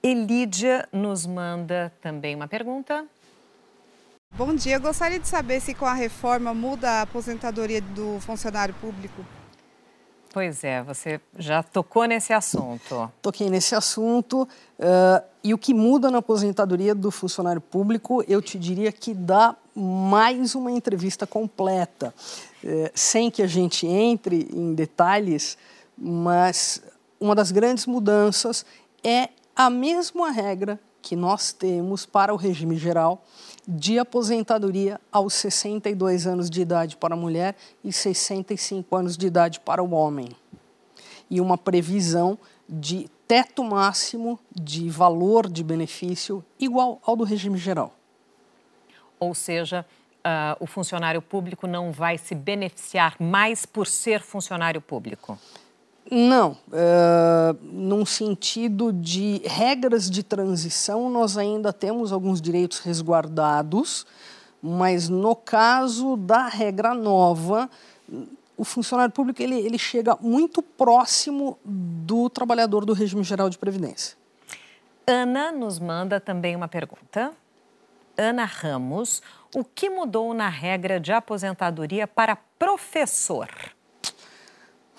Elídia 0.00 0.88
nos 0.92 1.26
manda 1.26 1.92
também 2.00 2.36
uma 2.36 2.46
pergunta. 2.46 3.04
Bom 4.36 4.54
dia, 4.54 4.76
eu 4.76 4.80
gostaria 4.80 5.18
de 5.18 5.26
saber 5.26 5.58
se 5.58 5.74
com 5.74 5.84
a 5.84 5.94
reforma 5.94 6.54
muda 6.54 6.88
a 6.88 7.02
aposentadoria 7.02 7.80
do 7.80 8.20
funcionário 8.20 8.74
público. 8.74 9.24
Pois 10.30 10.62
é, 10.62 10.82
você 10.82 11.20
já 11.38 11.62
tocou 11.62 12.04
nesse 12.04 12.32
assunto. 12.32 13.10
Toquei 13.22 13.48
nesse 13.48 13.74
assunto. 13.74 14.42
Uh, 14.78 15.24
e 15.42 15.54
o 15.54 15.58
que 15.58 15.72
muda 15.72 16.10
na 16.10 16.18
aposentadoria 16.18 16.94
do 16.94 17.10
funcionário 17.10 17.60
público, 17.60 18.22
eu 18.28 18.42
te 18.42 18.58
diria 18.58 18.92
que 18.92 19.14
dá 19.14 19.56
mais 19.74 20.54
uma 20.54 20.70
entrevista 20.70 21.26
completa, 21.26 22.14
uh, 22.62 22.90
sem 22.94 23.30
que 23.30 23.42
a 23.42 23.46
gente 23.46 23.86
entre 23.86 24.48
em 24.52 24.74
detalhes, 24.74 25.56
mas 25.96 26.82
uma 27.18 27.34
das 27.34 27.50
grandes 27.50 27.86
mudanças 27.86 28.66
é 29.02 29.30
a 29.56 29.70
mesma 29.70 30.30
regra 30.30 30.78
que 31.00 31.16
nós 31.16 31.52
temos 31.52 32.04
para 32.04 32.34
o 32.34 32.36
regime 32.36 32.76
geral 32.76 33.24
de 33.70 33.98
aposentadoria 33.98 34.98
aos 35.12 35.34
62 35.34 36.26
anos 36.26 36.48
de 36.48 36.62
idade 36.62 36.96
para 36.96 37.12
a 37.12 37.18
mulher 37.18 37.54
e 37.84 37.92
65 37.92 38.96
anos 38.96 39.14
de 39.14 39.26
idade 39.26 39.60
para 39.60 39.82
o 39.82 39.90
homem. 39.90 40.30
E 41.28 41.38
uma 41.38 41.58
previsão 41.58 42.38
de 42.66 43.10
teto 43.26 43.62
máximo 43.62 44.40
de 44.50 44.88
valor 44.88 45.46
de 45.46 45.62
benefício 45.62 46.42
igual 46.58 46.98
ao 47.04 47.14
do 47.14 47.24
regime 47.24 47.58
geral. 47.58 47.94
Ou 49.20 49.34
seja, 49.34 49.84
uh, 50.20 50.56
o 50.60 50.66
funcionário 50.66 51.20
público 51.20 51.66
não 51.66 51.92
vai 51.92 52.16
se 52.16 52.34
beneficiar 52.34 53.16
mais 53.20 53.66
por 53.66 53.86
ser 53.86 54.22
funcionário 54.22 54.80
público? 54.80 55.38
Não, 56.10 56.52
uh, 56.52 57.58
num 57.62 58.06
sentido 58.06 58.92
de 58.92 59.42
regras 59.44 60.10
de 60.10 60.22
transição, 60.22 61.10
nós 61.10 61.36
ainda 61.36 61.70
temos 61.70 62.12
alguns 62.12 62.40
direitos 62.40 62.78
resguardados, 62.78 64.06
mas 64.62 65.10
no 65.10 65.36
caso 65.36 66.16
da 66.16 66.46
regra 66.46 66.94
nova, 66.94 67.68
o 68.56 68.64
funcionário 68.64 69.12
público 69.12 69.42
ele, 69.42 69.56
ele 69.56 69.76
chega 69.76 70.16
muito 70.20 70.62
próximo 70.62 71.58
do 71.62 72.30
trabalhador 72.30 72.86
do 72.86 72.94
regime 72.94 73.22
geral 73.22 73.50
de 73.50 73.58
previdência. 73.58 74.16
Ana 75.06 75.52
nos 75.52 75.78
manda 75.78 76.18
também 76.18 76.56
uma 76.56 76.68
pergunta. 76.68 77.32
Ana 78.16 78.46
Ramos, 78.46 79.22
o 79.54 79.62
que 79.62 79.90
mudou 79.90 80.32
na 80.32 80.48
regra 80.48 80.98
de 80.98 81.12
aposentadoria 81.12 82.06
para 82.06 82.34
professor? 82.58 83.48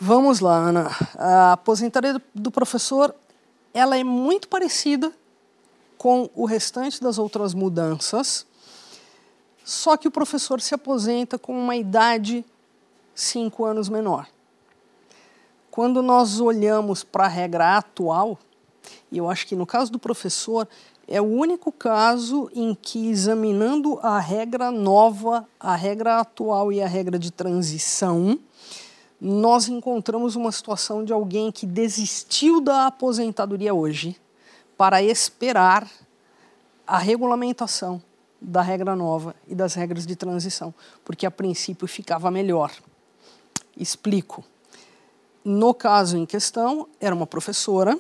Vamos 0.02 0.40
lá, 0.40 0.56
Ana. 0.56 0.90
A 1.18 1.52
aposentadoria 1.52 2.22
do 2.34 2.50
professor 2.50 3.14
ela 3.74 3.98
é 3.98 4.04
muito 4.04 4.48
parecida 4.48 5.12
com 5.98 6.30
o 6.34 6.46
restante 6.46 7.02
das 7.02 7.18
outras 7.18 7.54
mudanças, 7.54 8.48
só 9.66 9.98
que 9.98 10.08
o 10.08 10.12
professor 10.12 10.62
se 10.62 10.74
aposenta 10.74 11.38
com 11.38 11.52
uma 11.52 11.76
idade 11.76 12.46
cinco 13.14 13.66
anos 13.66 13.90
menor. 13.90 14.26
Quando 15.70 16.02
nós 16.02 16.40
olhamos 16.40 17.04
para 17.04 17.26
a 17.26 17.28
regra 17.28 17.76
atual, 17.76 18.40
e 19.12 19.18
eu 19.18 19.30
acho 19.30 19.46
que 19.46 19.56
no 19.56 19.66
caso 19.66 19.92
do 19.92 20.00
professor 20.00 20.66
é 21.10 21.20
o 21.20 21.26
único 21.26 21.74
caso 21.74 22.50
em 22.56 22.74
que, 22.74 23.10
examinando 23.10 24.00
a 24.02 24.18
regra 24.18 24.72
nova, 24.72 25.46
a 25.60 25.76
regra 25.76 26.22
atual 26.22 26.72
e 26.72 26.82
a 26.82 26.88
regra 26.88 27.20
de 27.20 27.32
transição, 27.32 28.40
nós 29.20 29.68
encontramos 29.68 30.36
uma 30.36 30.52
situação 30.52 31.04
de 31.04 31.12
alguém 31.12 31.52
que 31.52 31.66
desistiu 31.66 32.62
da 32.62 32.88
aposentadoria 32.88 33.74
hoje 33.74 34.16
para 34.78 35.04
esperar 35.04 35.90
a 36.88 36.98
regulamentação 36.98 38.02
da 38.42 38.62
regra 38.62 38.96
nova 38.96 39.36
e 39.48 39.54
das 39.54 39.74
regras 39.74 40.06
de 40.06 40.16
transição, 40.16 40.74
porque 41.04 41.26
a 41.26 41.32
princípio 41.32 41.88
ficava 41.88 42.32
melhor. 42.32 42.72
Explico. 43.76 44.44
No 45.44 45.74
caso 45.74 46.18
em 46.18 46.26
questão, 46.26 46.88
era 47.00 47.14
uma 47.14 47.28
professora 47.28 48.00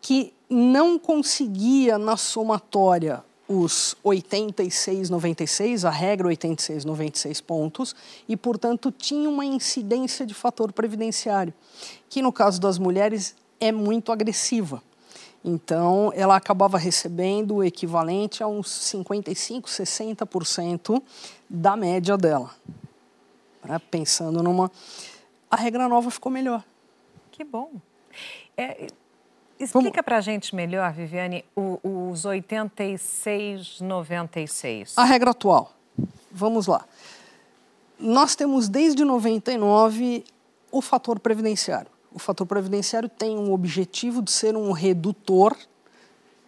que 0.00 0.32
não 0.48 0.98
conseguia 0.98 1.98
na 1.98 2.16
somatória 2.16 3.24
os 3.48 3.96
86,96, 4.04 5.84
a 5.84 5.90
regra 5.90 6.28
86,96 6.28 7.42
pontos, 7.42 7.96
e, 8.28 8.36
portanto, 8.36 8.92
tinha 8.92 9.28
uma 9.28 9.44
incidência 9.44 10.26
de 10.26 10.34
fator 10.34 10.72
previdenciário, 10.72 11.54
que 12.10 12.20
no 12.20 12.30
caso 12.30 12.60
das 12.60 12.78
mulheres 12.78 13.34
é 13.58 13.72
muito 13.72 14.12
agressiva. 14.12 14.82
Então, 15.44 16.12
ela 16.14 16.36
acabava 16.36 16.76
recebendo 16.76 17.56
o 17.56 17.64
equivalente 17.64 18.42
a 18.42 18.46
uns 18.46 18.68
55, 18.70 19.68
60% 19.68 21.02
da 21.48 21.76
média 21.76 22.18
dela. 22.18 22.50
Né? 23.64 23.80
Pensando 23.90 24.42
numa. 24.42 24.70
A 25.50 25.56
regra 25.56 25.88
nova 25.88 26.10
ficou 26.10 26.30
melhor. 26.30 26.62
Que 27.30 27.44
bom. 27.44 27.70
É, 28.56 28.88
Explica 29.58 30.02
para 30.02 30.18
a 30.18 30.20
gente 30.20 30.54
melhor, 30.54 30.92
Viviane, 30.92 31.44
os 31.56 32.24
86,96. 32.24 34.92
A 34.96 35.04
regra 35.04 35.30
atual. 35.32 35.72
Vamos 36.30 36.68
lá. 36.68 36.84
Nós 37.98 38.36
temos 38.36 38.68
desde 38.68 39.04
99 39.04 40.22
o 40.70 40.80
fator 40.80 41.18
previdenciário. 41.18 41.90
O 42.12 42.18
fator 42.18 42.46
previdenciário 42.46 43.08
tem 43.08 43.36
um 43.36 43.52
objetivo 43.52 44.22
de 44.22 44.30
ser 44.30 44.56
um 44.56 44.72
redutor 44.72 45.56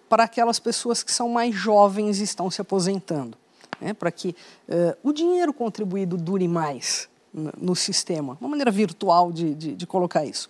para 0.09 0.25
aquelas 0.25 0.59
pessoas 0.59 1.03
que 1.03 1.12
são 1.12 1.29
mais 1.29 1.55
jovens 1.55 2.20
e 2.20 2.25
estão 2.25 2.51
se 2.51 2.61
aposentando, 2.61 3.37
né? 3.81 3.92
para 3.92 4.11
que 4.11 4.35
uh, 4.68 4.96
o 5.03 5.12
dinheiro 5.12 5.53
contribuído 5.53 6.16
dure 6.16 6.49
mais 6.49 7.09
no, 7.33 7.53
no 7.57 7.77
sistema, 7.77 8.37
uma 8.40 8.51
maneira 8.51 8.70
virtual 8.70 9.33
de, 9.33 9.55
de, 9.55 9.77
de 9.77 9.87
colocar 9.87 10.25
isso. 10.25 10.49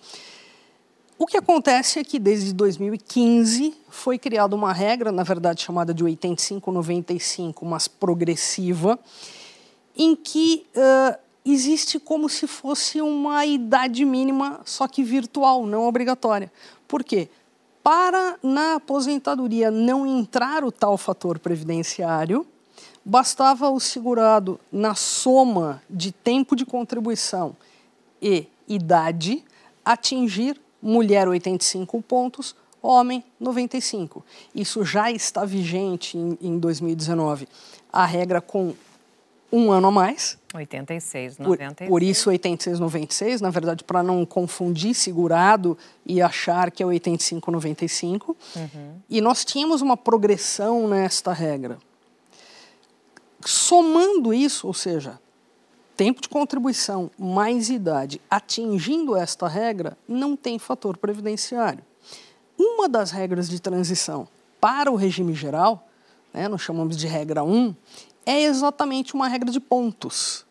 O 1.23 1.27
que 1.27 1.37
acontece 1.37 1.99
é 1.99 2.03
que 2.03 2.19
desde 2.19 2.51
2015 2.55 3.75
foi 3.91 4.19
criada 4.19 4.57
uma 4.57 4.73
regra, 4.73 5.13
na 5.13 5.23
verdade 5.23 5.61
chamada 5.61 5.93
de 5.93 6.03
85-95, 6.03 7.57
mas 7.61 7.87
progressiva, 7.87 8.99
em 9.95 10.17
que 10.17 10.67
uh, 10.75 11.19
existe 11.45 12.01
como 12.01 12.27
se 12.27 12.47
fosse 12.47 13.03
uma 13.03 13.45
idade 13.45 14.03
mínima, 14.03 14.63
só 14.65 14.89
que 14.89 15.03
virtual, 15.03 15.67
não 15.67 15.87
obrigatória. 15.87 16.51
Por 16.89 17.05
quê? 17.05 17.29
Para 17.83 18.39
na 18.43 18.77
aposentadoria 18.77 19.71
não 19.71 20.07
entrar 20.07 20.65
o 20.65 20.73
tal 20.73 20.97
fator 20.97 21.39
previdenciário, 21.39 22.47
bastava 23.05 23.69
o 23.69 23.79
segurado, 23.79 24.59
na 24.73 24.95
soma 24.95 25.83
de 25.91 26.13
tempo 26.13 26.57
de 26.57 26.65
contribuição 26.65 27.55
e 28.23 28.47
idade, 28.67 29.45
atingir 29.85 30.59
mulher 30.83 31.29
85 31.29 32.03
pontos, 32.03 32.55
homem 32.83 33.23
95. 33.38 34.25
Isso 34.55 34.85
já 34.85 35.11
está 35.11 35.45
vigente 35.45 36.16
em, 36.16 36.38
em 36.40 36.59
2019. 36.59 37.49
A 37.93 38.05
regra 38.07 38.40
com 38.40 38.75
um 39.53 39.73
ano 39.73 39.88
a 39.88 39.90
mais. 39.90 40.38
86, 40.55 41.38
96. 41.38 41.88
Por, 41.88 41.93
por 41.93 42.03
isso 42.03 42.31
86, 42.31 42.81
96, 42.81 43.40
na 43.40 43.51
verdade, 43.51 43.85
para 43.85 44.03
não 44.03 44.25
confundir 44.25 44.95
segurado 44.95 45.77
e 46.07 46.23
achar 46.23 46.71
que 46.71 46.83
é 46.83 46.87
85, 46.87 47.51
95. 47.51 48.37
Uhum. 48.57 48.69
E 49.09 49.21
nós 49.21 49.45
tínhamos 49.45 49.83
uma 49.83 49.97
progressão 49.97 50.88
nesta 50.88 51.33
regra. 51.33 51.79
Somando 53.45 54.35
isso, 54.35 54.66
ou 54.66 54.75
seja, 54.75 55.19
tempo 56.01 56.23
de 56.23 56.31
contribuição 56.31 57.11
mais 57.19 57.69
idade 57.69 58.23
atingindo 58.31 59.15
esta 59.15 59.47
regra, 59.47 59.99
não 60.09 60.35
tem 60.35 60.59
fator 60.59 60.97
previdenciário. 60.97 61.85
Uma 62.59 62.89
das 62.89 63.11
regras 63.11 63.51
de 63.51 63.61
transição 63.61 64.27
para 64.59 64.91
o 64.91 64.95
regime 64.95 65.35
geral, 65.35 65.87
né, 66.33 66.49
nós 66.49 66.63
chamamos 66.63 66.97
de 66.97 67.07
regra 67.07 67.45
1, 67.45 67.77
é 68.25 68.45
exatamente 68.45 69.13
uma 69.13 69.29
regra 69.29 69.51
de 69.51 69.61
pontos. 69.61 70.47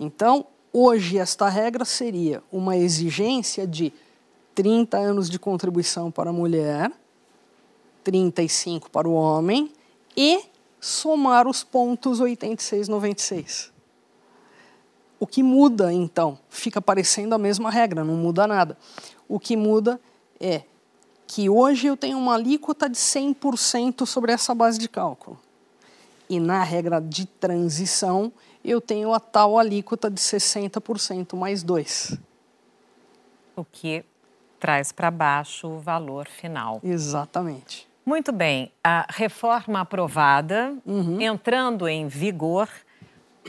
Então, 0.00 0.46
hoje, 0.72 1.18
esta 1.18 1.50
regra 1.50 1.84
seria 1.84 2.42
uma 2.50 2.74
exigência 2.74 3.66
de 3.66 3.92
30 4.54 4.96
anos 4.96 5.28
de 5.28 5.38
contribuição 5.38 6.10
para 6.10 6.30
a 6.30 6.32
mulher, 6.32 6.90
35 8.02 8.90
para 8.90 9.06
o 9.06 9.12
homem 9.12 9.70
e 10.16 10.40
somar 10.80 11.46
os 11.46 11.62
pontos 11.62 12.20
86, 12.20 12.88
96. 12.88 13.71
O 15.22 15.26
que 15.26 15.40
muda, 15.40 15.92
então? 15.92 16.36
Fica 16.50 16.82
parecendo 16.82 17.32
a 17.32 17.38
mesma 17.38 17.70
regra, 17.70 18.02
não 18.02 18.16
muda 18.16 18.44
nada. 18.44 18.76
O 19.28 19.38
que 19.38 19.56
muda 19.56 20.00
é 20.40 20.62
que 21.28 21.48
hoje 21.48 21.86
eu 21.86 21.96
tenho 21.96 22.18
uma 22.18 22.34
alíquota 22.34 22.90
de 22.90 22.96
100% 22.96 24.04
sobre 24.04 24.32
essa 24.32 24.52
base 24.52 24.80
de 24.80 24.88
cálculo. 24.88 25.38
E 26.28 26.40
na 26.40 26.64
regra 26.64 27.00
de 27.00 27.24
transição, 27.24 28.32
eu 28.64 28.80
tenho 28.80 29.14
a 29.14 29.20
tal 29.20 29.56
alíquota 29.56 30.10
de 30.10 30.20
60% 30.20 31.36
mais 31.36 31.62
2. 31.62 32.18
O 33.54 33.64
que 33.64 34.04
traz 34.58 34.90
para 34.90 35.08
baixo 35.08 35.68
o 35.68 35.78
valor 35.78 36.26
final. 36.26 36.80
Exatamente. 36.82 37.88
Muito 38.04 38.32
bem. 38.32 38.72
A 38.82 39.06
reforma 39.08 39.82
aprovada, 39.82 40.76
uhum. 40.84 41.20
entrando 41.20 41.86
em 41.86 42.08
vigor, 42.08 42.68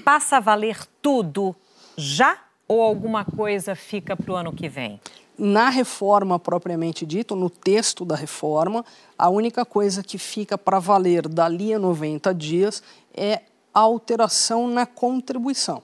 passa 0.06 0.38
a 0.38 0.40
valer 0.40 0.78
tudo 1.02 1.56
já 1.98 2.38
ou 2.68 2.82
alguma 2.82 3.24
coisa 3.26 3.76
fica 3.76 4.16
para 4.16 4.32
o 4.32 4.36
ano 4.36 4.54
que 4.54 4.68
vem? 4.68 5.00
Na 5.38 5.70
reforma 5.70 6.38
propriamente 6.38 7.06
dito, 7.06 7.36
no 7.36 7.50
texto 7.50 8.06
da 8.06 8.16
reforma, 8.16 8.86
a 9.18 9.30
única 9.30 9.66
coisa 9.66 10.04
que 10.04 10.18
fica 10.18 10.58
para 10.58 10.80
valer 10.80 11.28
dali 11.28 11.74
a 11.74 11.80
90 11.80 12.34
dias 12.34 12.84
é 13.14 13.42
a 13.74 13.80
alteração 13.80 14.68
na 14.68 14.86
contribuição. 14.86 15.82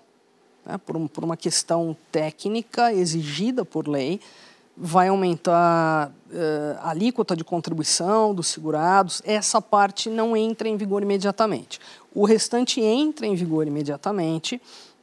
Né? 0.65 0.77
Por, 0.77 0.95
um, 0.95 1.07
por 1.07 1.23
uma 1.23 1.35
questão 1.35 1.97
técnica 2.11 2.93
exigida 2.93 3.65
por 3.65 3.87
lei, 3.87 4.21
vai 4.77 5.09
aumentar 5.09 6.09
uh, 6.09 6.77
a 6.79 6.91
alíquota 6.91 7.35
de 7.35 7.43
contribuição 7.43 8.33
dos 8.33 8.47
segurados. 8.47 9.21
Essa 9.25 9.61
parte 9.61 10.09
não 10.09 10.37
entra 10.37 10.69
em 10.69 10.77
vigor 10.77 11.01
imediatamente. 11.01 11.79
O 12.13 12.23
restante 12.23 12.79
entra 12.79 13.25
em 13.25 13.35
vigor 13.35 13.67
imediatamente, 13.67 14.61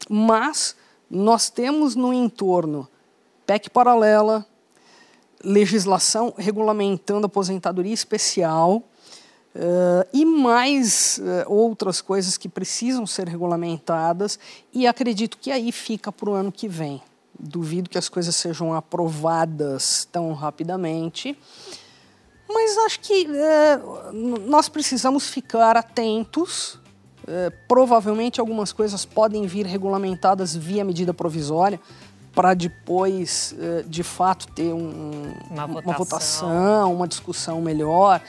mas 0.09 0.77
nós 1.11 1.49
temos 1.51 1.95
no 1.95 2.13
entorno 2.13 2.89
PEC 3.47 3.71
paralela, 3.71 4.45
legislação 5.43 6.35
regulamentando 6.37 7.27
aposentadoria 7.27 7.95
especial 7.95 8.83
uh, 9.57 10.07
e 10.13 10.25
mais 10.25 11.19
uh, 11.19 11.53
outras 11.53 12.01
coisas 12.01 12.37
que 12.37 12.49
precisam 12.49 13.07
ser 13.07 13.29
regulamentadas, 13.29 14.39
e 14.73 14.87
acredito 14.87 15.39
que 15.39 15.51
aí 15.51 15.71
fica 15.71 16.11
para 16.11 16.31
o 16.31 16.35
ano 16.35 16.51
que 16.51 16.67
vem. 16.67 17.01
Duvido 17.39 17.89
que 17.89 17.99
as 17.99 18.09
coisas 18.09 18.35
sejam 18.35 18.75
aprovadas 18.75 20.09
tão 20.11 20.33
rapidamente. 20.33 21.39
Mas 22.49 22.79
acho 22.79 23.01
que 23.01 23.27
uh, 23.27 24.13
nós 24.13 24.69
precisamos 24.69 25.29
ficar 25.29 25.77
atentos. 25.77 26.79
Provavelmente 27.67 28.41
algumas 28.41 28.73
coisas 28.73 29.05
podem 29.05 29.47
vir 29.47 29.67
regulamentadas 29.67 30.55
via 30.55 30.85
medida 30.85 31.13
provisória 31.13 31.81
para 32.37 32.53
depois, 32.53 33.57
eh, 33.59 33.83
de 33.89 34.03
fato, 34.03 34.47
ter 34.49 34.71
um, 34.71 35.33
uma, 35.51 35.67
votação. 35.67 35.83
uma, 35.83 35.95
votação. 35.95 36.93
uma 36.93 37.09
discussão 37.09 37.63
melhor. 37.63 38.21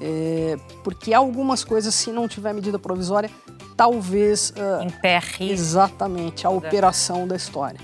É, 0.00 0.56
porque 0.82 1.14
algumas 1.14 1.62
coisas, 1.62 1.94
se 1.94 2.10
não 2.10 2.26
tiver 2.26 2.52
medida 2.52 2.76
provisória, 2.76 3.30
talvez 3.76 4.50
uh, 4.50 4.82
emperre 4.82 5.50
exatamente 5.50 6.46
a 6.46 6.50
operação 6.50 7.28
da 7.28 7.36
história. 7.36 7.78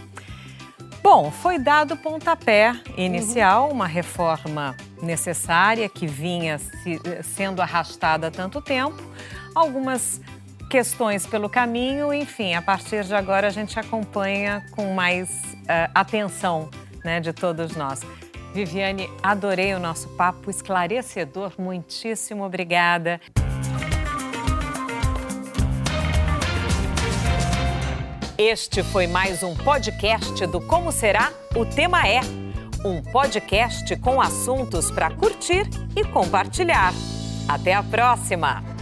Bom, 1.03 1.31
foi 1.31 1.59
dado 1.59 1.95
o 1.95 1.97
pontapé 1.97 2.75
inicial, 2.97 3.67
uhum. 3.67 3.75
uma 3.75 3.87
reforma 3.87 4.75
necessária 5.01 5.89
que 5.89 6.07
vinha 6.07 6.59
se, 6.59 7.01
sendo 7.23 7.63
arrastada 7.63 8.27
há 8.27 8.31
tanto 8.31 8.61
tempo. 8.61 9.01
Algumas 9.55 10.21
questões 10.69 11.27
pelo 11.27 11.49
caminho, 11.49 12.13
enfim, 12.13 12.55
a 12.55 12.63
partir 12.63 13.05
de 13.05 13.15
agora 13.15 13.47
a 13.47 13.51
gente 13.51 13.79
acompanha 13.79 14.65
com 14.73 14.93
mais 14.93 15.31
uh, 15.31 15.91
atenção 15.95 16.69
né, 17.05 17.21
de 17.21 17.33
todos 17.33 17.75
nós. 17.75 18.01
Viviane, 18.53 19.09
adorei 19.23 19.75
o 19.75 19.79
nosso 19.79 20.09
papo 20.11 20.51
esclarecedor, 20.51 21.53
muitíssimo 21.59 22.45
obrigada. 22.45 23.21
Este 28.37 28.85
foi 28.85 29.07
mais 29.09 29.43
um 29.43 29.57
podcast 29.57 30.47
do 30.47 30.61
Como 30.61 30.93
Será? 30.93 31.33
O 31.57 31.67
Tema 31.67 32.07
é. 32.07 32.21
Um 32.85 33.03
podcast 33.03 33.97
com 33.97 34.21
assuntos 34.21 34.93
para 34.93 35.11
curtir 35.11 35.69
e 35.97 36.05
compartilhar. 36.05 36.93
Até 37.49 37.75
a 37.75 37.83
próxima! 37.83 38.78